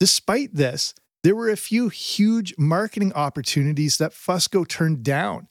Despite 0.00 0.54
this, 0.54 0.94
there 1.24 1.34
were 1.34 1.50
a 1.50 1.56
few 1.56 1.88
huge 1.88 2.54
marketing 2.56 3.12
opportunities 3.14 3.98
that 3.98 4.12
Fusco 4.12 4.66
turned 4.66 5.02
down. 5.02 5.48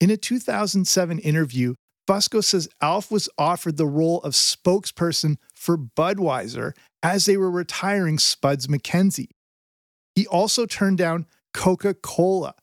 In 0.00 0.10
a 0.10 0.16
2007 0.16 1.18
interview, 1.20 1.74
Fusco 2.08 2.42
says 2.42 2.68
Alf 2.82 3.10
was 3.10 3.28
offered 3.38 3.76
the 3.76 3.86
role 3.86 4.20
of 4.22 4.34
spokesperson 4.34 5.36
for 5.54 5.78
Budweiser 5.78 6.72
as 7.02 7.24
they 7.24 7.36
were 7.36 7.50
retiring 7.50 8.18
Spuds 8.18 8.66
MacKenzie. 8.66 9.30
He 10.14 10.26
also 10.26 10.66
turned 10.66 10.98
down 10.98 11.26
Coca 11.54 11.94
Cola. 11.94 12.54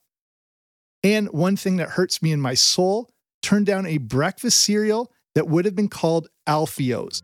And 1.02 1.28
one 1.32 1.56
thing 1.56 1.78
that 1.78 1.90
hurts 1.90 2.22
me 2.22 2.30
in 2.30 2.40
my 2.40 2.54
soul 2.54 3.10
turned 3.42 3.66
down 3.66 3.86
a 3.86 3.98
breakfast 3.98 4.60
cereal 4.60 5.10
that 5.34 5.48
would 5.48 5.64
have 5.64 5.74
been 5.74 5.88
called 5.88 6.28
Alfio's. 6.46 7.22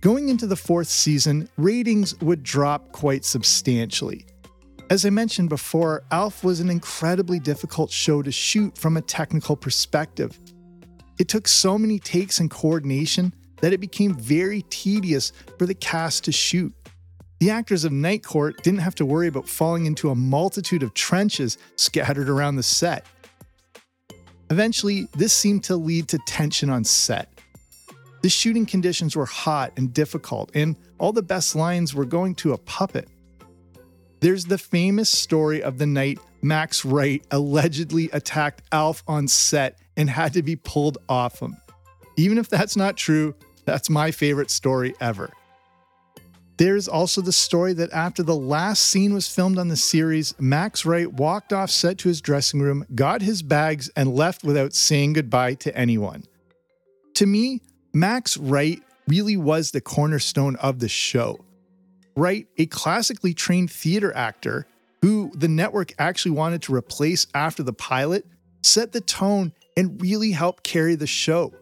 Going 0.00 0.28
into 0.28 0.46
the 0.46 0.56
fourth 0.56 0.88
season, 0.88 1.48
ratings 1.56 2.20
would 2.20 2.42
drop 2.42 2.92
quite 2.92 3.24
substantially. 3.24 4.26
As 4.90 5.06
I 5.06 5.10
mentioned 5.10 5.48
before, 5.48 6.04
ALF 6.10 6.44
was 6.44 6.60
an 6.60 6.68
incredibly 6.68 7.40
difficult 7.40 7.90
show 7.90 8.22
to 8.22 8.30
shoot 8.30 8.76
from 8.76 8.96
a 8.96 9.02
technical 9.02 9.56
perspective. 9.56 10.38
It 11.18 11.28
took 11.28 11.48
so 11.48 11.78
many 11.78 11.98
takes 11.98 12.40
and 12.40 12.50
coordination 12.50 13.32
that 13.62 13.72
it 13.72 13.80
became 13.80 14.14
very 14.14 14.62
tedious 14.68 15.32
for 15.58 15.64
the 15.64 15.74
cast 15.74 16.24
to 16.24 16.32
shoot. 16.32 16.74
The 17.40 17.50
actors 17.50 17.84
of 17.84 17.92
Night 17.92 18.22
Court 18.22 18.62
didn't 18.62 18.80
have 18.80 18.94
to 18.96 19.06
worry 19.06 19.28
about 19.28 19.48
falling 19.48 19.86
into 19.86 20.10
a 20.10 20.14
multitude 20.14 20.82
of 20.82 20.92
trenches 20.92 21.56
scattered 21.76 22.28
around 22.28 22.56
the 22.56 22.62
set. 22.62 23.06
Eventually, 24.50 25.08
this 25.16 25.32
seemed 25.32 25.64
to 25.64 25.76
lead 25.76 26.06
to 26.08 26.18
tension 26.26 26.68
on 26.68 26.84
set. 26.84 27.35
The 28.22 28.28
shooting 28.28 28.66
conditions 28.66 29.14
were 29.14 29.26
hot 29.26 29.72
and 29.76 29.92
difficult, 29.92 30.50
and 30.54 30.76
all 30.98 31.12
the 31.12 31.22
best 31.22 31.54
lines 31.54 31.94
were 31.94 32.04
going 32.04 32.34
to 32.36 32.52
a 32.52 32.58
puppet. 32.58 33.08
There's 34.20 34.46
the 34.46 34.58
famous 34.58 35.10
story 35.10 35.62
of 35.62 35.78
the 35.78 35.86
night 35.86 36.18
Max 36.42 36.84
Wright 36.84 37.22
allegedly 37.30 38.08
attacked 38.12 38.62
Alf 38.72 39.02
on 39.06 39.28
set 39.28 39.78
and 39.96 40.08
had 40.08 40.32
to 40.34 40.42
be 40.42 40.56
pulled 40.56 40.98
off 41.08 41.40
him. 41.40 41.56
Even 42.16 42.38
if 42.38 42.48
that's 42.48 42.76
not 42.76 42.96
true, 42.96 43.34
that's 43.64 43.90
my 43.90 44.10
favorite 44.10 44.50
story 44.50 44.94
ever. 45.00 45.30
There's 46.56 46.88
also 46.88 47.20
the 47.20 47.32
story 47.32 47.74
that 47.74 47.92
after 47.92 48.22
the 48.22 48.34
last 48.34 48.86
scene 48.86 49.12
was 49.12 49.28
filmed 49.28 49.58
on 49.58 49.68
the 49.68 49.76
series, 49.76 50.34
Max 50.40 50.86
Wright 50.86 51.12
walked 51.12 51.52
off 51.52 51.70
set 51.70 51.98
to 51.98 52.08
his 52.08 52.22
dressing 52.22 52.60
room, 52.60 52.86
got 52.94 53.20
his 53.20 53.42
bags, 53.42 53.90
and 53.94 54.14
left 54.14 54.42
without 54.42 54.72
saying 54.72 55.12
goodbye 55.12 55.54
to 55.54 55.76
anyone. 55.76 56.24
To 57.14 57.26
me, 57.26 57.60
Max 57.96 58.36
Wright 58.36 58.82
really 59.08 59.38
was 59.38 59.70
the 59.70 59.80
cornerstone 59.80 60.56
of 60.56 60.80
the 60.80 60.88
show. 60.88 61.42
Wright, 62.14 62.46
a 62.58 62.66
classically 62.66 63.32
trained 63.32 63.70
theater 63.70 64.14
actor 64.14 64.66
who 65.00 65.32
the 65.34 65.48
network 65.48 65.94
actually 65.98 66.32
wanted 66.32 66.60
to 66.60 66.74
replace 66.74 67.26
after 67.32 67.62
the 67.62 67.72
pilot, 67.72 68.26
set 68.62 68.92
the 68.92 69.00
tone 69.00 69.50
and 69.78 69.98
really 70.02 70.32
helped 70.32 70.62
carry 70.62 70.94
the 70.94 71.06
show. 71.06 71.54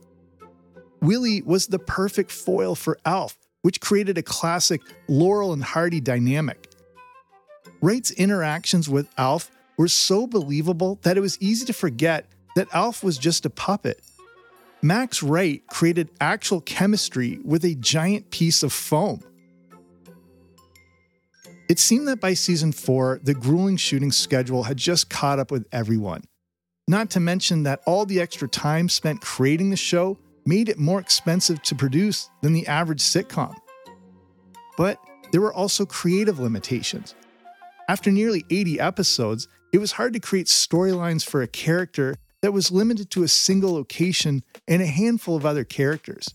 Willie 1.01 1.41
was 1.43 1.69
the 1.69 1.79
perfect 1.79 2.33
foil 2.33 2.75
for 2.75 2.99
Alf, 3.05 3.39
which 3.63 3.81
created 3.81 4.19
a 4.19 4.23
classic 4.23 4.81
Laurel 5.07 5.53
and 5.53 5.63
Hardy 5.63 6.01
dynamic. 6.01 6.69
Wright's 7.81 8.11
interactions 8.11 8.89
with 8.89 9.09
Alf 9.19 9.53
were 9.79 9.87
so 9.87 10.27
believable 10.27 10.99
that 11.03 11.17
it 11.17 11.21
was 11.21 11.41
easy 11.41 11.65
to 11.67 11.73
forget 11.73 12.27
that 12.57 12.75
Alf 12.75 13.05
was 13.05 13.19
just 13.19 13.47
a 13.47 13.51
puppet. 13.51 14.01
Max 14.85 15.23
Wright 15.23 15.67
created 15.69 16.11
actual 16.21 16.61
chemistry 16.61 17.39
with 17.43 17.65
a 17.65 17.75
giant 17.77 18.29
piece 18.29 18.63
of 18.63 18.71
foam. 18.71 19.23
It 21.71 21.79
seemed 21.79 22.07
that 22.09 22.21
by 22.21 22.35
season 22.35 22.71
four, 22.71 23.19
the 23.23 23.33
grueling 23.33 23.79
shooting 23.79 24.13
schedule 24.13 24.65
had 24.65 24.77
just 24.77 25.09
caught 25.09 25.39
up 25.39 25.51
with 25.51 25.67
everyone. 25.73 26.25
Not 26.87 27.09
to 27.13 27.21
mention 27.21 27.63
that 27.63 27.81
all 27.87 28.05
the 28.05 28.21
extra 28.21 28.47
time 28.47 28.91
spent 28.91 29.23
creating 29.23 29.71
the 29.71 29.77
show 29.77 30.19
made 30.45 30.69
it 30.69 30.79
more 30.79 31.01
expensive 31.01 31.63
to 31.63 31.75
produce 31.75 32.29
than 32.43 32.53
the 32.53 32.67
average 32.67 33.01
sitcom. 33.01 33.57
But 34.77 34.99
there 35.33 35.41
were 35.41 35.55
also 35.55 35.87
creative 35.87 36.41
limitations. 36.41 37.15
After 37.89 38.11
nearly 38.11 38.45
80 38.51 38.81
episodes, 38.81 39.49
it 39.73 39.79
was 39.79 39.93
hard 39.93 40.13
to 40.13 40.21
create 40.21 40.49
storylines 40.49 41.25
for 41.25 41.41
a 41.41 41.49
character 41.49 42.17
that 42.45 42.53
was 42.53 42.71
limited 42.71 43.09
to 43.09 43.23
a 43.23 43.29
single 43.29 43.73
location 43.73 44.45
and 44.69 44.83
a 44.83 44.87
handful 44.87 45.35
of 45.35 45.47
other 45.47 45.65
characters. 45.65 46.29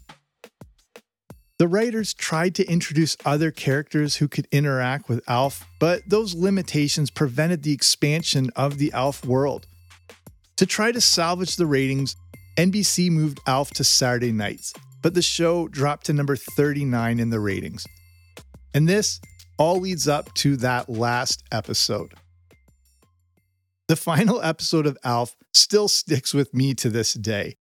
The 1.59 1.67
writers 1.67 2.15
tried 2.15 2.55
to 2.55 2.65
introduce 2.67 3.15
other 3.25 3.51
characters 3.51 4.15
who 4.15 4.27
could 4.27 4.47
interact 4.51 5.07
with 5.07 5.21
Alf, 5.29 5.67
but 5.79 6.01
those 6.07 6.33
limitations 6.33 7.11
prevented 7.11 7.61
the 7.61 7.73
expansion 7.73 8.49
of 8.55 8.79
the 8.79 8.91
Alf 8.91 9.23
world. 9.23 9.67
To 10.55 10.65
try 10.65 10.91
to 10.91 10.99
salvage 10.99 11.57
the 11.57 11.67
ratings, 11.67 12.15
NBC 12.57 13.11
moved 13.11 13.39
Alf 13.45 13.69
to 13.75 13.83
Saturday 13.83 14.31
nights, 14.31 14.73
but 15.03 15.13
the 15.13 15.21
show 15.21 15.67
dropped 15.67 16.07
to 16.07 16.13
number 16.13 16.35
39 16.35 17.19
in 17.19 17.29
the 17.29 17.39
ratings. 17.39 17.85
And 18.73 18.89
this 18.89 19.21
all 19.59 19.79
leads 19.79 20.07
up 20.07 20.33
to 20.37 20.57
that 20.57 20.89
last 20.89 21.43
episode. 21.51 22.15
The 23.89 23.95
final 23.95 24.39
episode 24.43 24.85
of 24.85 24.99
Alf 25.03 25.35
still 25.51 25.87
sticks 25.87 26.31
with 26.31 26.53
me 26.53 26.75
to 26.75 26.91
this 26.91 27.15
day. 27.15 27.57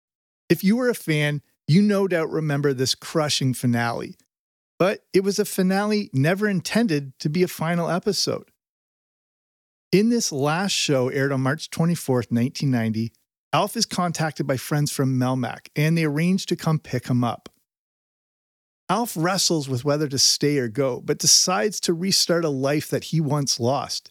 If 0.49 0.65
you 0.65 0.77
were 0.77 0.89
a 0.89 0.95
fan, 0.95 1.41
you 1.69 1.81
no 1.81 2.09
doubt 2.09 2.31
remember 2.31 2.75
this 2.75 2.97
crushing 2.97 3.55
finale, 3.55 4.17
but 4.77 5.05
it 5.13 5.23
was 5.23 5.39
a 5.39 5.45
finale 5.45 6.11
never 6.13 6.49
intended 6.49 7.17
to 7.21 7.29
be 7.29 7.45
a 7.45 7.49
final 7.49 7.89
episode. 7.89 8.51
In 9.93 10.09
this 10.09 10.33
last 10.33 10.73
show, 10.73 11.11
aired 11.11 11.31
on 11.31 11.43
March 11.43 11.71
24th, 11.71 12.33
1990, 12.33 13.13
Alf 13.53 13.77
is 13.77 13.87
contacted 13.87 14.49
by 14.49 14.57
friends 14.57 14.91
from 14.91 15.21
Melmac 15.21 15.69
and 15.77 15.97
they 15.97 16.03
arrange 16.03 16.47
to 16.47 16.57
come 16.57 16.81
pick 16.81 17.07
him 17.07 17.23
up. 17.23 17.49
Alf 18.89 19.13
wrestles 19.17 19.69
with 19.69 19.85
whether 19.85 20.09
to 20.09 20.19
stay 20.19 20.59
or 20.59 20.67
go, 20.67 21.01
but 21.01 21.19
decides 21.19 21.79
to 21.83 21.95
restart 21.95 22.45
a 22.45 22.49
life 22.49 22.91
that 22.91 23.05
he 23.05 23.21
once 23.21 23.61
lost. 23.61 24.11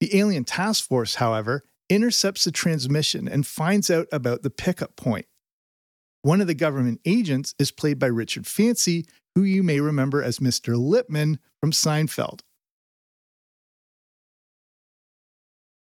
The 0.00 0.16
alien 0.18 0.44
task 0.44 0.88
force, 0.88 1.16
however, 1.16 1.62
intercepts 1.88 2.44
the 2.44 2.50
transmission 2.50 3.28
and 3.28 3.46
finds 3.46 3.90
out 3.90 4.06
about 4.10 4.42
the 4.42 4.50
pickup 4.50 4.96
point. 4.96 5.26
One 6.22 6.40
of 6.40 6.46
the 6.46 6.54
government 6.54 7.00
agents 7.04 7.54
is 7.58 7.70
played 7.70 7.98
by 7.98 8.06
Richard 8.06 8.46
Fancy, 8.46 9.06
who 9.34 9.42
you 9.42 9.62
may 9.62 9.80
remember 9.80 10.22
as 10.22 10.38
Mr. 10.38 10.74
Lipman 10.74 11.38
from 11.60 11.72
Seinfeld. 11.72 12.40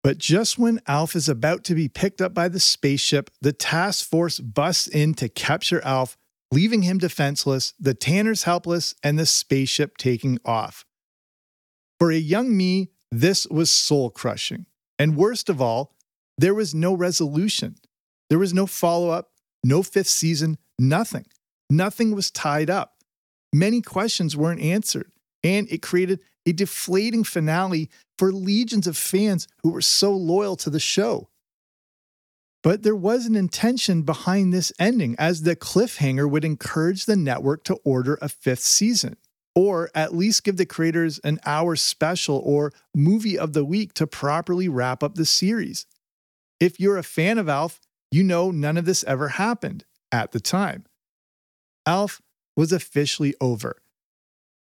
But 0.02 0.18
just 0.18 0.58
when 0.58 0.82
Alf 0.86 1.16
is 1.16 1.30
about 1.30 1.64
to 1.64 1.74
be 1.74 1.88
picked 1.88 2.20
up 2.20 2.34
by 2.34 2.48
the 2.48 2.60
spaceship, 2.60 3.30
the 3.40 3.54
task 3.54 4.06
force 4.06 4.38
busts 4.38 4.86
in 4.86 5.14
to 5.14 5.30
capture 5.30 5.82
Alf, 5.82 6.18
leaving 6.52 6.82
him 6.82 6.98
defenseless, 6.98 7.72
the 7.80 7.94
Tanners 7.94 8.42
helpless, 8.42 8.94
and 9.02 9.18
the 9.18 9.24
spaceship 9.24 9.96
taking 9.96 10.38
off. 10.44 10.84
For 11.98 12.10
a 12.10 12.16
young 12.16 12.54
me, 12.54 12.90
this 13.20 13.46
was 13.46 13.70
soul 13.70 14.10
crushing. 14.10 14.66
And 14.98 15.16
worst 15.16 15.48
of 15.48 15.60
all, 15.60 15.94
there 16.36 16.54
was 16.54 16.74
no 16.74 16.94
resolution. 16.94 17.76
There 18.28 18.38
was 18.38 18.52
no 18.52 18.66
follow 18.66 19.10
up, 19.10 19.30
no 19.64 19.82
fifth 19.82 20.08
season, 20.08 20.58
nothing. 20.78 21.26
Nothing 21.70 22.14
was 22.14 22.30
tied 22.30 22.70
up. 22.70 22.96
Many 23.52 23.80
questions 23.80 24.36
weren't 24.36 24.60
answered, 24.60 25.12
and 25.44 25.70
it 25.70 25.80
created 25.80 26.20
a 26.44 26.52
deflating 26.52 27.24
finale 27.24 27.88
for 28.18 28.32
legions 28.32 28.86
of 28.86 28.96
fans 28.96 29.46
who 29.62 29.70
were 29.70 29.80
so 29.80 30.12
loyal 30.12 30.56
to 30.56 30.70
the 30.70 30.80
show. 30.80 31.28
But 32.62 32.82
there 32.82 32.96
was 32.96 33.26
an 33.26 33.36
intention 33.36 34.02
behind 34.02 34.52
this 34.52 34.72
ending, 34.78 35.14
as 35.18 35.42
the 35.42 35.54
cliffhanger 35.54 36.28
would 36.28 36.44
encourage 36.44 37.04
the 37.04 37.16
network 37.16 37.62
to 37.64 37.74
order 37.84 38.18
a 38.20 38.28
fifth 38.28 38.62
season, 38.62 39.16
or 39.54 39.90
at 39.94 40.14
least 40.14 40.44
give 40.44 40.56
the 40.56 40.66
creators 40.66 41.18
an 41.20 41.38
hour 41.46 41.76
special 41.76 42.42
or 42.44 42.72
movie 42.94 43.38
of 43.38 43.52
the 43.52 43.64
week 43.64 43.94
to 43.94 44.06
properly 44.06 44.68
wrap 44.68 45.02
up 45.02 45.14
the 45.14 45.24
series. 45.24 45.86
If 46.60 46.80
you're 46.80 46.98
a 46.98 47.02
fan 47.02 47.38
of 47.38 47.48
Alf, 47.48 47.80
you 48.10 48.22
know 48.22 48.50
none 48.50 48.76
of 48.76 48.84
this 48.84 49.04
ever 49.04 49.28
happened 49.28 49.84
at 50.10 50.32
the 50.32 50.40
time. 50.40 50.84
Alf 51.86 52.20
was 52.56 52.72
officially 52.72 53.34
over. 53.40 53.76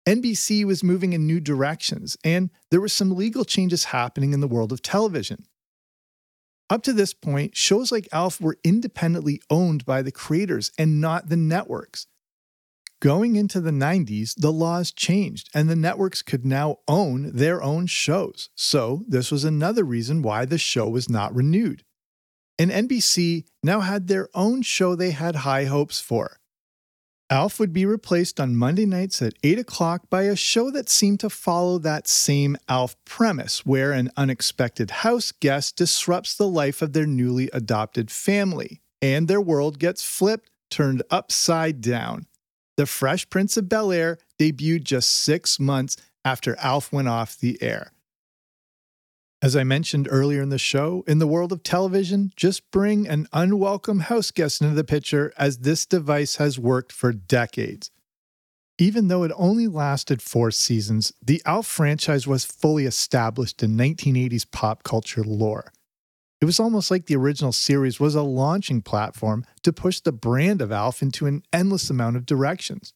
NBC 0.07 0.65
was 0.65 0.83
moving 0.83 1.13
in 1.13 1.27
new 1.27 1.39
directions, 1.39 2.17
and 2.23 2.49
there 2.71 2.81
were 2.81 2.87
some 2.87 3.15
legal 3.15 3.45
changes 3.45 3.85
happening 3.85 4.33
in 4.33 4.39
the 4.39 4.47
world 4.47 4.71
of 4.71 4.81
television. 4.81 5.45
Up 6.69 6.81
to 6.83 6.93
this 6.93 7.13
point, 7.13 7.55
shows 7.55 7.91
like 7.91 8.07
Alf 8.11 8.41
were 8.41 8.57
independently 8.63 9.41
owned 9.49 9.85
by 9.85 10.01
the 10.01 10.11
creators 10.11 10.71
and 10.77 11.01
not 11.01 11.29
the 11.29 11.35
networks. 11.35 12.07
Going 13.01 13.35
into 13.35 13.59
the 13.59 13.71
90s, 13.71 14.35
the 14.35 14.51
laws 14.51 14.91
changed 14.91 15.49
and 15.53 15.69
the 15.69 15.75
networks 15.75 16.21
could 16.21 16.45
now 16.45 16.77
own 16.87 17.31
their 17.35 17.61
own 17.61 17.87
shows. 17.87 18.49
So, 18.55 19.03
this 19.07 19.31
was 19.31 19.43
another 19.43 19.83
reason 19.83 20.21
why 20.21 20.45
the 20.45 20.59
show 20.59 20.87
was 20.87 21.09
not 21.09 21.35
renewed 21.35 21.83
and 22.61 22.69
NBC 22.69 23.45
now 23.63 23.79
had 23.79 24.07
their 24.07 24.29
own 24.35 24.61
show 24.61 24.93
they 24.93 25.09
had 25.09 25.37
high 25.37 25.65
hopes 25.65 25.99
for. 25.99 26.37
Alf 27.27 27.59
would 27.59 27.73
be 27.73 27.87
replaced 27.87 28.39
on 28.39 28.55
Monday 28.55 28.85
nights 28.85 29.19
at 29.19 29.33
8 29.41 29.57
o'clock 29.57 30.11
by 30.11 30.23
a 30.23 30.35
show 30.35 30.69
that 30.69 30.87
seemed 30.87 31.21
to 31.21 31.29
follow 31.31 31.79
that 31.79 32.07
same 32.07 32.55
Alf 32.69 32.95
premise, 33.03 33.65
where 33.65 33.93
an 33.93 34.11
unexpected 34.15 34.91
house 34.91 35.31
guest 35.31 35.75
disrupts 35.75 36.35
the 36.35 36.47
life 36.47 36.83
of 36.83 36.93
their 36.93 37.07
newly 37.07 37.49
adopted 37.51 38.11
family, 38.11 38.83
and 39.01 39.27
their 39.27 39.41
world 39.41 39.79
gets 39.79 40.03
flipped, 40.03 40.51
turned 40.69 41.01
upside 41.09 41.81
down. 41.81 42.27
The 42.77 42.85
Fresh 42.85 43.29
Prince 43.29 43.57
of 43.57 43.69
Bel 43.69 43.91
Air 43.91 44.17
debuted 44.39 44.83
just 44.83 45.09
six 45.09 45.59
months 45.59 45.97
after 46.23 46.55
Alf 46.59 46.91
went 46.91 47.07
off 47.07 47.37
the 47.37 47.61
air. 47.61 47.91
As 49.43 49.55
I 49.55 49.63
mentioned 49.63 50.07
earlier 50.11 50.43
in 50.43 50.49
the 50.49 50.59
show, 50.59 51.03
in 51.07 51.17
the 51.17 51.27
world 51.27 51.51
of 51.51 51.63
television, 51.63 52.31
just 52.35 52.69
bring 52.69 53.07
an 53.07 53.27
unwelcome 53.33 54.01
house 54.01 54.29
guest 54.29 54.61
into 54.61 54.75
the 54.75 54.83
picture 54.83 55.33
as 55.35 55.59
this 55.59 55.85
device 55.85 56.35
has 56.35 56.59
worked 56.59 56.91
for 56.91 57.11
decades. 57.11 57.89
Even 58.77 59.07
though 59.07 59.23
it 59.23 59.31
only 59.35 59.67
lasted 59.67 60.21
four 60.21 60.51
seasons, 60.51 61.11
the 61.23 61.41
ALF 61.45 61.65
franchise 61.65 62.27
was 62.27 62.45
fully 62.45 62.85
established 62.85 63.63
in 63.63 63.75
1980s 63.75 64.49
pop 64.51 64.83
culture 64.83 65.23
lore. 65.23 65.73
It 66.41 66.45
was 66.45 66.59
almost 66.59 66.89
like 66.89 67.05
the 67.05 67.15
original 67.15 67.51
series 67.51 67.99
was 67.99 68.15
a 68.15 68.23
launching 68.23 68.81
platform 68.81 69.45
to 69.61 69.71
push 69.71 69.99
the 69.99 70.11
brand 70.11 70.59
of 70.59 70.71
ALF 70.71 71.03
into 71.03 71.27
an 71.27 71.43
endless 71.53 71.89
amount 71.91 72.15
of 72.15 72.25
directions. 72.25 72.93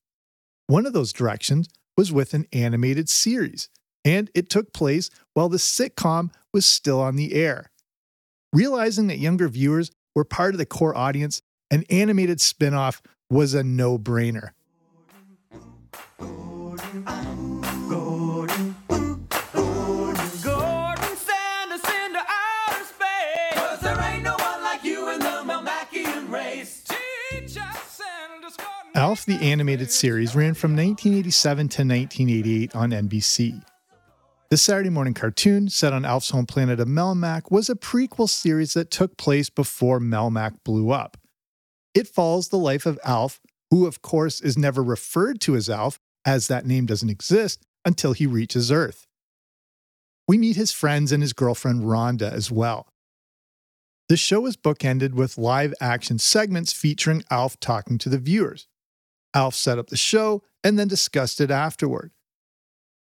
One 0.65 0.87
of 0.87 0.93
those 0.93 1.13
directions 1.13 1.69
was 1.95 2.11
with 2.11 2.33
an 2.33 2.47
animated 2.51 3.07
series 3.07 3.69
and 4.03 4.31
it 4.33 4.49
took 4.49 4.73
place 4.73 5.11
while 5.33 5.47
the 5.47 5.57
sitcom 5.57 6.31
was 6.53 6.65
still 6.65 6.99
on 6.99 7.17
the 7.17 7.33
air. 7.33 7.71
Realizing 8.51 9.07
that 9.07 9.19
younger 9.19 9.47
viewers 9.47 9.91
were 10.15 10.25
part 10.25 10.53
of 10.53 10.57
the 10.57 10.65
core 10.65 10.97
audience, 10.97 11.41
an 11.69 11.83
animated 11.89 12.41
spin 12.41 12.73
off 12.73 13.01
was 13.29 13.53
a 13.53 13.63
no 13.63 13.99
brainer. 13.99 14.51
Alf 28.95 29.25
the 29.25 29.35
Animated 29.41 29.91
Series 29.91 30.35
ran 30.35 30.53
from 30.53 30.71
1987 30.71 31.67
to 31.67 31.81
1988 31.81 32.75
on 32.77 32.91
NBC. 32.91 33.61
The 34.49 34.55
Saturday 34.55 34.89
morning 34.89 35.13
cartoon, 35.13 35.67
set 35.67 35.91
on 35.91 36.05
Alf's 36.05 36.29
home 36.29 36.45
planet 36.45 36.79
of 36.79 36.87
Melmac, 36.87 37.51
was 37.51 37.69
a 37.69 37.75
prequel 37.75 38.29
series 38.29 38.73
that 38.73 38.91
took 38.91 39.17
place 39.17 39.49
before 39.49 39.99
Melmac 39.99 40.63
blew 40.63 40.91
up. 40.91 41.17
It 41.93 42.07
follows 42.07 42.47
the 42.47 42.57
life 42.57 42.85
of 42.85 42.97
Alf, 43.03 43.41
who, 43.69 43.85
of 43.85 44.01
course, 44.01 44.39
is 44.39 44.57
never 44.57 44.81
referred 44.81 45.41
to 45.41 45.57
as 45.57 45.69
Alf, 45.69 45.99
as 46.23 46.47
that 46.47 46.65
name 46.65 46.85
doesn't 46.85 47.09
exist 47.09 47.65
until 47.83 48.13
he 48.13 48.25
reaches 48.25 48.71
Earth. 48.71 49.07
We 50.25 50.37
meet 50.37 50.55
his 50.55 50.71
friends 50.71 51.11
and 51.11 51.21
his 51.21 51.33
girlfriend 51.33 51.81
Rhonda 51.81 52.31
as 52.31 52.49
well. 52.49 52.87
The 54.07 54.15
show 54.15 54.45
is 54.45 54.55
bookended 54.55 55.15
with 55.15 55.37
live 55.37 55.73
action 55.81 56.17
segments 56.17 56.71
featuring 56.71 57.25
Alf 57.29 57.59
talking 57.59 57.97
to 57.97 58.07
the 58.07 58.19
viewers. 58.19 58.69
Alf 59.35 59.53
set 59.53 59.77
up 59.77 59.87
the 59.87 59.97
show 59.97 60.41
and 60.63 60.79
then 60.79 60.87
discussed 60.87 61.41
it 61.41 61.51
afterward. 61.51 62.11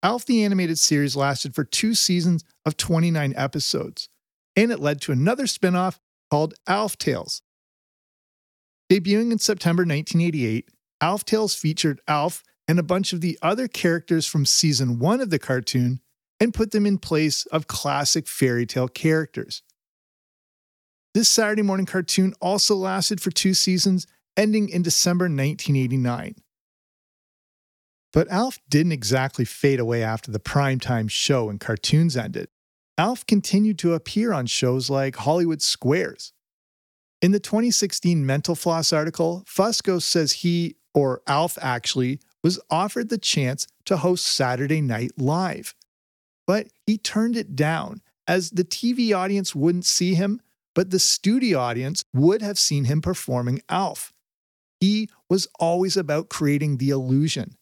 Alf 0.02 0.26
the 0.26 0.46
Animated 0.46 0.80
Series 0.80 1.16
lasted 1.16 1.54
for 1.54 1.66
two 1.66 1.94
seasons 1.94 2.46
of 2.66 2.78
29 2.78 3.34
episodes, 3.36 4.08
and 4.56 4.72
it 4.72 4.80
led 4.80 5.02
to 5.02 5.12
another 5.12 5.48
spin 5.48 5.76
off 5.76 6.00
called 6.32 6.54
Alf 6.68 6.98
Tales. 6.98 7.42
Debuting 8.90 9.32
in 9.32 9.40
September 9.40 9.82
1988, 9.82 10.70
Alf 11.02 11.26
Tales 11.26 11.56
featured 11.56 12.00
Alf 12.08 12.44
and 12.68 12.80
a 12.80 12.84
bunch 12.84 13.12
of 13.14 13.22
the 13.22 13.38
other 13.42 13.68
characters 13.68 14.26
from 14.26 14.46
season 14.46 15.00
one 15.00 15.22
of 15.22 15.32
the 15.32 15.40
cartoon 15.40 16.00
and 16.40 16.54
put 16.54 16.72
them 16.72 16.86
in 16.86 16.98
place 16.98 17.46
of 17.48 17.68
classic 17.68 18.28
fairy 18.28 18.66
tale 18.66 18.88
characters. 18.88 19.64
This 21.14 21.28
Saturday 21.28 21.64
morning 21.64 21.88
cartoon 21.88 22.34
also 22.40 22.76
lasted 22.76 23.20
for 23.20 23.32
two 23.32 23.54
seasons, 23.54 24.06
ending 24.38 24.70
in 24.70 24.82
December 24.82 25.26
1989. 25.26 26.36
But 28.12 28.30
Alf 28.30 28.60
didn't 28.70 28.92
exactly 28.92 29.46
fade 29.46 29.80
away 29.80 30.04
after 30.04 30.32
the 30.32 30.40
primetime 30.40 31.10
show 31.10 31.50
and 31.50 31.60
cartoons 31.60 32.18
ended. 32.18 32.48
Alf 32.98 33.26
continued 33.26 33.78
to 33.80 33.94
appear 33.94 34.34
on 34.34 34.46
shows 34.46 34.90
like 34.90 35.16
Hollywood 35.18 35.62
Squares. 35.62 36.34
In 37.22 37.32
the 37.32 37.40
2016 37.40 38.26
Mental 38.26 38.56
Floss 38.56 38.92
article, 38.92 39.44
Fusco 39.46 40.02
says 40.02 40.32
he, 40.32 40.76
or 40.94 41.22
Alf 41.28 41.58
actually, 41.62 42.20
was 42.44 42.60
offered 42.70 43.10
the 43.10 43.18
chance 43.18 43.68
to 43.86 43.98
host 43.98 44.26
Saturday 44.26 44.82
Night 44.82 45.12
Live. 45.18 45.76
But 46.48 46.68
he 46.88 46.98
turned 46.98 47.36
it 47.36 47.56
down 47.56 48.02
as 48.28 48.52
the 48.52 48.64
TV 48.64 49.16
audience 49.16 49.54
wouldn't 49.54 49.86
see 49.86 50.16
him, 50.16 50.42
but 50.74 50.90
the 50.92 51.00
studio 51.00 51.60
audience 51.60 52.04
would 52.14 52.42
have 52.42 52.58
seen 52.58 52.86
him 52.86 53.02
performing 53.02 53.62
Alf. 53.70 54.14
He 54.80 55.10
was 55.30 55.48
always 55.60 55.98
about 55.98 56.30
creating 56.30 56.78
the 56.78 56.90
illusion. 56.90 57.58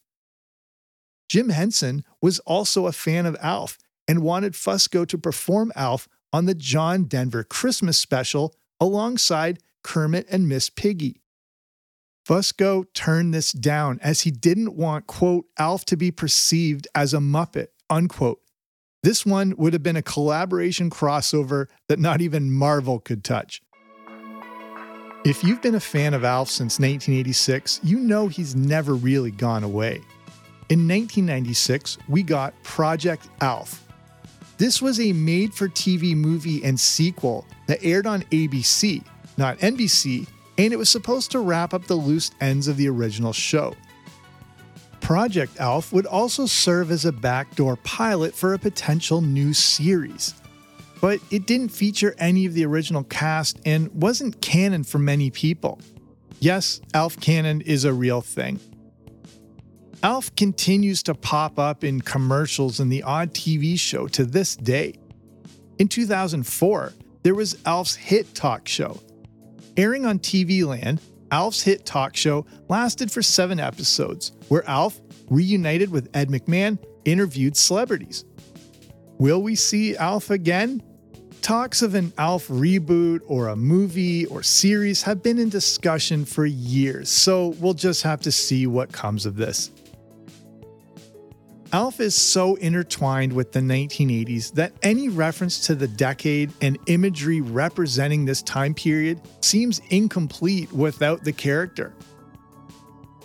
Jim 1.29 1.49
Henson 1.49 2.03
was 2.21 2.39
also 2.39 2.85
a 2.85 2.91
fan 2.91 3.25
of 3.25 3.35
Alf 3.41 3.77
and 4.07 4.21
wanted 4.21 4.53
Fusco 4.53 5.05
to 5.07 5.17
perform 5.17 5.71
Alf 5.75 6.07
on 6.31 6.45
the 6.45 6.55
John 6.55 7.03
Denver 7.05 7.43
Christmas 7.43 7.97
special 7.97 8.55
alongside 8.79 9.59
Kermit 9.83 10.27
and 10.29 10.47
Miss 10.47 10.69
Piggy. 10.69 11.21
Fusco 12.27 12.85
turned 12.93 13.33
this 13.33 13.51
down 13.51 13.99
as 14.01 14.21
he 14.21 14.31
didn't 14.31 14.75
want, 14.75 15.07
quote, 15.07 15.45
Alf 15.57 15.85
to 15.85 15.97
be 15.97 16.11
perceived 16.11 16.87
as 16.93 17.13
a 17.13 17.19
Muppet, 17.19 17.67
unquote. 17.89 18.41
This 19.01 19.25
one 19.25 19.53
would 19.57 19.73
have 19.73 19.83
been 19.83 19.95
a 19.95 20.01
collaboration 20.01 20.89
crossover 20.89 21.67
that 21.87 21.99
not 21.99 22.19
even 22.19 22.51
Marvel 22.51 22.99
could 22.99 23.23
touch. 23.23 23.61
If 25.25 25.43
you've 25.43 25.61
been 25.61 25.75
a 25.75 25.79
fan 25.79 26.13
of 26.13 26.23
Alf 26.23 26.49
since 26.49 26.79
1986, 26.79 27.81
you 27.83 27.99
know 27.99 28.27
he's 28.27 28.55
never 28.55 28.93
really 28.93 29.31
gone 29.31 29.63
away. 29.63 29.95
In 30.69 30.87
1996, 30.87 31.97
we 32.07 32.23
got 32.23 32.53
Project 32.63 33.27
Alf. 33.41 33.83
This 34.57 34.81
was 34.81 34.99
a 34.99 35.11
made 35.13 35.53
for 35.53 35.67
TV 35.67 36.15
movie 36.15 36.63
and 36.63 36.79
sequel 36.79 37.45
that 37.65 37.83
aired 37.83 38.07
on 38.07 38.21
ABC, 38.23 39.03
not 39.37 39.57
NBC, 39.57 40.27
and 40.57 40.71
it 40.71 40.77
was 40.77 40.89
supposed 40.89 41.31
to 41.31 41.39
wrap 41.39 41.73
up 41.73 41.85
the 41.85 41.95
loose 41.95 42.31
ends 42.39 42.67
of 42.67 42.77
the 42.77 42.87
original 42.87 43.33
show. 43.33 43.75
Project 45.01 45.59
Alf 45.59 45.91
would 45.93 46.05
also 46.05 46.45
serve 46.45 46.91
as 46.91 47.05
a 47.05 47.11
backdoor 47.11 47.77
pilot 47.77 48.33
for 48.33 48.53
a 48.53 48.59
potential 48.59 49.21
new 49.21 49.53
series. 49.53 50.35
But 51.01 51.19
it 51.31 51.45
didn't 51.45 51.69
feature 51.69 52.15
any 52.17 52.45
of 52.45 52.53
the 52.53 52.65
original 52.65 53.03
cast 53.03 53.59
and 53.65 53.89
wasn't 53.93 54.41
canon 54.41 54.83
for 54.83 54.97
many 54.97 55.29
people. 55.29 55.79
Yes, 56.39 56.81
Alf 56.93 57.19
canon 57.19 57.61
is 57.61 57.85
a 57.85 57.93
real 57.93 58.21
thing, 58.21 58.59
Alf 60.03 60.35
continues 60.35 61.01
to 61.03 61.15
pop 61.15 61.57
up 61.57 61.83
in 61.83 62.01
commercials 62.01 62.79
and 62.79 62.91
the 62.91 63.01
odd 63.01 63.33
TV 63.33 63.79
show 63.79 64.07
to 64.09 64.25
this 64.25 64.55
day. 64.55 64.93
In 65.79 65.87
2004, 65.87 66.93
there 67.23 67.33
was 67.33 67.57
Alf's 67.65 67.95
hit 67.95 68.35
talk 68.35 68.67
show. 68.67 69.01
Airing 69.75 70.05
on 70.05 70.19
TV 70.19 70.63
Land, 70.63 71.01
Alf's 71.31 71.63
hit 71.63 71.83
talk 71.85 72.15
show 72.15 72.45
lasted 72.69 73.11
for 73.11 73.23
seven 73.23 73.59
episodes, 73.59 74.33
where 74.49 74.67
Alf, 74.69 75.01
reunited 75.29 75.89
with 75.89 76.09
Ed 76.13 76.29
McMahon, 76.29 76.77
interviewed 77.03 77.57
celebrities. 77.57 78.23
Will 79.17 79.41
we 79.41 79.55
see 79.55 79.97
Alf 79.97 80.29
again? 80.29 80.81
Talks 81.41 81.81
of 81.81 81.95
an 81.95 82.11
Alf 82.17 82.47
reboot 82.47 83.21
or 83.25 83.47
a 83.47 83.55
movie 83.55 84.25
or 84.25 84.43
series 84.43 85.03
have 85.03 85.23
been 85.23 85.39
in 85.39 85.49
discussion 85.49 86.25
for 86.25 86.45
years, 86.45 87.09
so 87.09 87.49
we'll 87.59 87.73
just 87.73 88.03
have 88.03 88.21
to 88.21 88.31
see 88.31 88.67
what 88.67 88.91
comes 88.91 89.25
of 89.25 89.35
this. 89.35 89.71
Alf 91.73 91.99
is 91.99 92.15
so 92.15 92.55
intertwined 92.55 93.33
with 93.33 93.51
the 93.51 93.59
1980s 93.59 94.53
that 94.53 94.71
any 94.83 95.09
reference 95.09 95.67
to 95.67 95.75
the 95.75 95.87
decade 95.87 96.51
and 96.61 96.77
imagery 96.87 97.41
representing 97.41 98.23
this 98.23 98.41
time 98.41 98.73
period 98.73 99.19
seems 99.41 99.81
incomplete 99.89 100.71
without 100.71 101.25
the 101.25 101.33
character. 101.33 101.93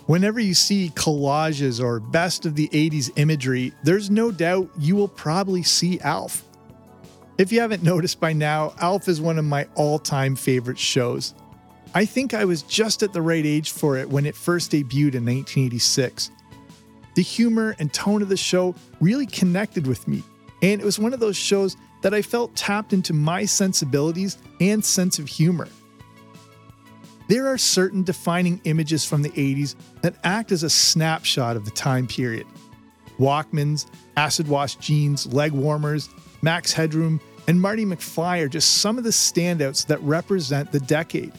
Whenever 0.07 0.41
you 0.41 0.53
see 0.53 0.91
collages 0.95 1.81
or 1.81 2.01
best 2.01 2.45
of 2.45 2.55
the 2.55 2.67
80s 2.69 3.11
imagery, 3.15 3.73
there's 3.83 4.09
no 4.09 4.29
doubt 4.29 4.69
you 4.77 4.97
will 4.97 5.07
probably 5.07 5.63
see 5.63 6.01
Alf. 6.01 6.43
If 7.37 7.51
you 7.51 7.61
haven't 7.61 7.83
noticed 7.83 8.19
by 8.19 8.33
now, 8.33 8.73
Alf 8.79 9.07
is 9.07 9.19
one 9.19 9.39
of 9.39 9.45
my 9.45 9.67
all 9.75 9.99
time 9.99 10.35
favorite 10.35 10.77
shows. 10.77 11.33
I 11.95 12.05
think 12.05 12.33
I 12.33 12.45
was 12.45 12.63
just 12.63 13.03
at 13.03 13.13
the 13.13 13.21
right 13.21 13.45
age 13.45 13.71
for 13.71 13.97
it 13.97 14.09
when 14.09 14.25
it 14.25 14.35
first 14.35 14.71
debuted 14.71 15.15
in 15.15 15.25
1986 15.25 16.31
the 17.15 17.21
humor 17.21 17.75
and 17.79 17.93
tone 17.93 18.21
of 18.21 18.29
the 18.29 18.37
show 18.37 18.75
really 18.99 19.25
connected 19.25 19.87
with 19.87 20.07
me, 20.07 20.23
and 20.61 20.81
it 20.81 20.85
was 20.85 20.99
one 20.99 21.13
of 21.13 21.19
those 21.19 21.37
shows 21.37 21.77
that 22.01 22.13
I 22.13 22.21
felt 22.21 22.55
tapped 22.55 22.93
into 22.93 23.13
my 23.13 23.45
sensibilities 23.45 24.37
and 24.59 24.83
sense 24.83 25.19
of 25.19 25.27
humor. 25.27 25.67
there 27.29 27.47
are 27.47 27.57
certain 27.57 28.03
defining 28.03 28.59
images 28.65 29.05
from 29.05 29.21
the 29.21 29.29
80s 29.29 29.75
that 30.01 30.15
act 30.23 30.51
as 30.51 30.63
a 30.63 30.69
snapshot 30.69 31.55
of 31.55 31.63
the 31.65 31.71
time 31.71 32.05
period. 32.05 32.45
Walkmans, 33.17 33.85
acid 34.17 34.47
wash 34.47 34.75
jeans, 34.75 35.25
leg 35.31 35.53
warmers, 35.53 36.09
Max 36.43 36.73
Headroom, 36.73 37.19
and 37.47 37.59
Marty 37.59 37.85
McFly 37.85 38.41
are 38.41 38.49
just 38.49 38.77
some 38.81 38.97
of 38.97 39.03
the 39.03 39.09
standouts 39.09 39.87
that 39.87 40.01
represent 40.01 40.71
the 40.71 40.79
decade. 40.81 41.31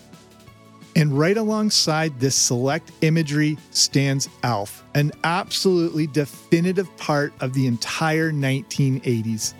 And 0.96 1.16
right 1.16 1.36
alongside 1.36 2.18
this 2.18 2.34
select 2.34 2.90
imagery 3.02 3.58
stands 3.70 4.28
ALF, 4.42 4.82
an 4.94 5.12
absolutely 5.24 6.06
definitive 6.06 6.94
part 6.96 7.32
of 7.40 7.52
the 7.52 7.66
entire 7.66 8.32
1980s. 8.32 9.54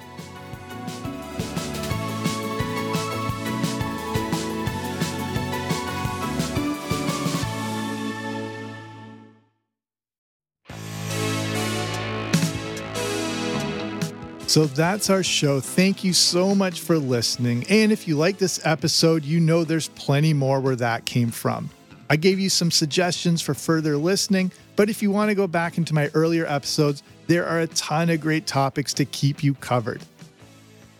So 14.54 14.66
that's 14.66 15.10
our 15.10 15.24
show. 15.24 15.58
Thank 15.58 16.04
you 16.04 16.12
so 16.12 16.54
much 16.54 16.78
for 16.78 16.96
listening. 16.96 17.66
And 17.68 17.90
if 17.90 18.06
you 18.06 18.16
like 18.16 18.38
this 18.38 18.64
episode, 18.64 19.24
you 19.24 19.40
know 19.40 19.64
there's 19.64 19.88
plenty 19.88 20.32
more 20.32 20.60
where 20.60 20.76
that 20.76 21.06
came 21.06 21.32
from. 21.32 21.70
I 22.08 22.14
gave 22.14 22.38
you 22.38 22.48
some 22.48 22.70
suggestions 22.70 23.42
for 23.42 23.52
further 23.52 23.96
listening, 23.96 24.52
but 24.76 24.88
if 24.88 25.02
you 25.02 25.10
want 25.10 25.30
to 25.30 25.34
go 25.34 25.48
back 25.48 25.76
into 25.76 25.92
my 25.92 26.08
earlier 26.14 26.46
episodes, 26.46 27.02
there 27.26 27.44
are 27.44 27.62
a 27.62 27.66
ton 27.66 28.10
of 28.10 28.20
great 28.20 28.46
topics 28.46 28.94
to 28.94 29.04
keep 29.04 29.42
you 29.42 29.54
covered. 29.54 30.02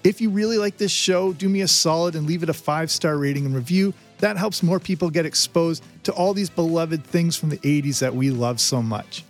If 0.03 0.21
you 0.21 0.31
really 0.31 0.59
like 0.59 0.77
this 0.77 0.91
show, 0.91 1.33
do 1.33 1.49
me 1.49 1.61
a 1.61 1.69
solid 1.69 2.17
and 2.17 2.27
leave 2.27 2.43
it 2.43 2.49
a 2.49 2.55
five 2.55 2.91
star 2.91 3.17
rating 3.19 3.47
and 3.47 3.55
review. 3.55 3.95
That 4.19 4.37
helps 4.37 4.65
more 4.65 4.81
people 4.81 5.11
get 5.11 5.27
exposed 5.27 5.85
to 6.03 6.13
all 6.13 6.35
these 6.35 6.51
beloved 6.51 7.05
things 7.05 7.37
from 7.37 7.51
the 7.51 7.59
80s 7.59 8.01
that 8.01 8.17
we 8.17 8.33
love 8.33 8.59
so 8.59 8.83
much. 8.83 9.23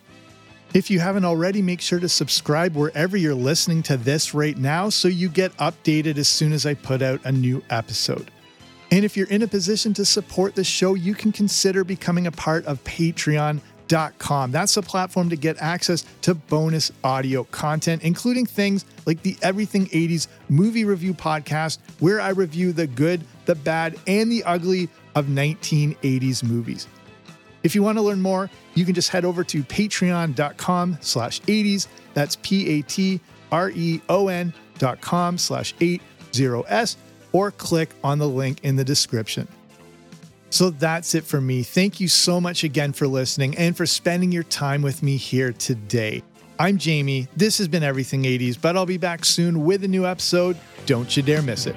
If 0.75 0.91
you 0.91 0.99
haven't 0.99 1.25
already, 1.25 1.63
make 1.63 1.81
sure 1.81 2.01
to 2.01 2.09
subscribe 2.09 2.75
wherever 2.75 3.17
you're 3.17 3.33
listening 3.33 3.85
to 3.85 3.97
this 3.97 4.35
right 4.35 4.59
now 4.59 4.89
so 4.89 5.07
you 5.07 5.29
get 5.29 5.57
updated 5.59 6.19
as 6.19 6.27
soon 6.27 6.53
as 6.53 6.67
I 6.67 6.75
put 6.75 7.01
out 7.01 7.21
a 7.25 7.31
new 7.31 7.63
episode. 7.71 8.29
And 8.91 9.05
if 9.05 9.17
you're 9.17 9.29
in 9.29 9.43
a 9.43 9.47
position 9.47 9.95
to 9.95 10.05
support 10.05 10.57
the 10.57 10.65
show, 10.65 10.95
you 10.95 11.15
can 11.15 11.31
consider 11.31 11.85
becoming 11.85 12.27
a 12.27 12.33
part 12.33 12.67
of 12.67 12.83
Patreon.com. 12.83 14.51
That's 14.51 14.77
a 14.77 14.83
platform 14.83 15.31
to 15.31 15.37
get 15.37 15.57
access 15.63 16.05
to 16.23 16.35
bonus 16.35 16.91
audio 17.05 17.45
content, 17.45 18.03
including 18.03 18.45
things 18.45 18.85
like 19.07 19.23
the 19.23 19.37
Everything 19.43 19.87
80s 19.87 20.27
movie 20.49 20.85
review 20.85 21.15
podcast, 21.15 21.79
where 22.01 22.21
I 22.21 22.31
review 22.31 22.73
the 22.73 22.89
good, 22.89 23.23
the 23.45 23.55
bad, 23.55 23.97
and 24.09 24.29
the 24.31 24.43
ugly 24.43 24.89
of 25.15 25.27
1980s 25.27 26.43
movies. 26.43 26.89
If 27.65 27.75
you 27.75 27.83
want 27.83 27.99
to 27.99 28.03
learn 28.03 28.23
more, 28.23 28.49
you 28.75 28.85
can 28.85 28.95
just 28.95 29.09
head 29.09 29.25
over 29.25 29.43
to 29.43 29.65
patreon.com 29.65 30.99
slash 31.01 31.41
80s. 31.43 31.89
That's 32.13 32.37
P-A-T-R-E-O-N 32.43 33.23
dot 34.79 35.01
com 35.01 35.39
slash 35.39 35.75
80s 35.77 36.97
or 37.33 37.51
click 37.51 37.91
on 38.03 38.19
the 38.19 38.29
link 38.29 38.61
in 38.63 38.77
the 38.77 38.85
description. 38.85 39.49
So 40.51 40.71
that's 40.71 41.15
it 41.17 41.25
for 41.25 41.41
me. 41.41 41.63
Thank 41.65 41.99
you 41.99 42.07
so 42.07 42.41
much 42.41 42.63
again 42.63 42.93
for 42.93 43.09
listening 43.09 43.57
and 43.57 43.77
for 43.77 43.87
spending 43.87 44.31
your 44.31 44.45
time 44.45 44.83
with 44.83 45.03
me 45.03 45.17
here 45.17 45.53
today. 45.53 46.23
I'm 46.61 46.79
Jamie. 46.79 47.27
This 47.37 47.59
has 47.59 47.67
been 47.67 47.83
Everything 47.83 48.23
80s, 48.23 48.61
but 48.61 48.77
I'll 48.77 48.87
be 48.87 48.99
back 48.99 49.25
soon 49.25 49.65
with 49.65 49.83
a 49.83 49.89
new 49.89 50.07
episode. 50.07 50.57
Don't 50.87 51.17
you 51.17 51.25
dare 51.25 51.43
miss 51.43 51.67
it. 51.67 51.75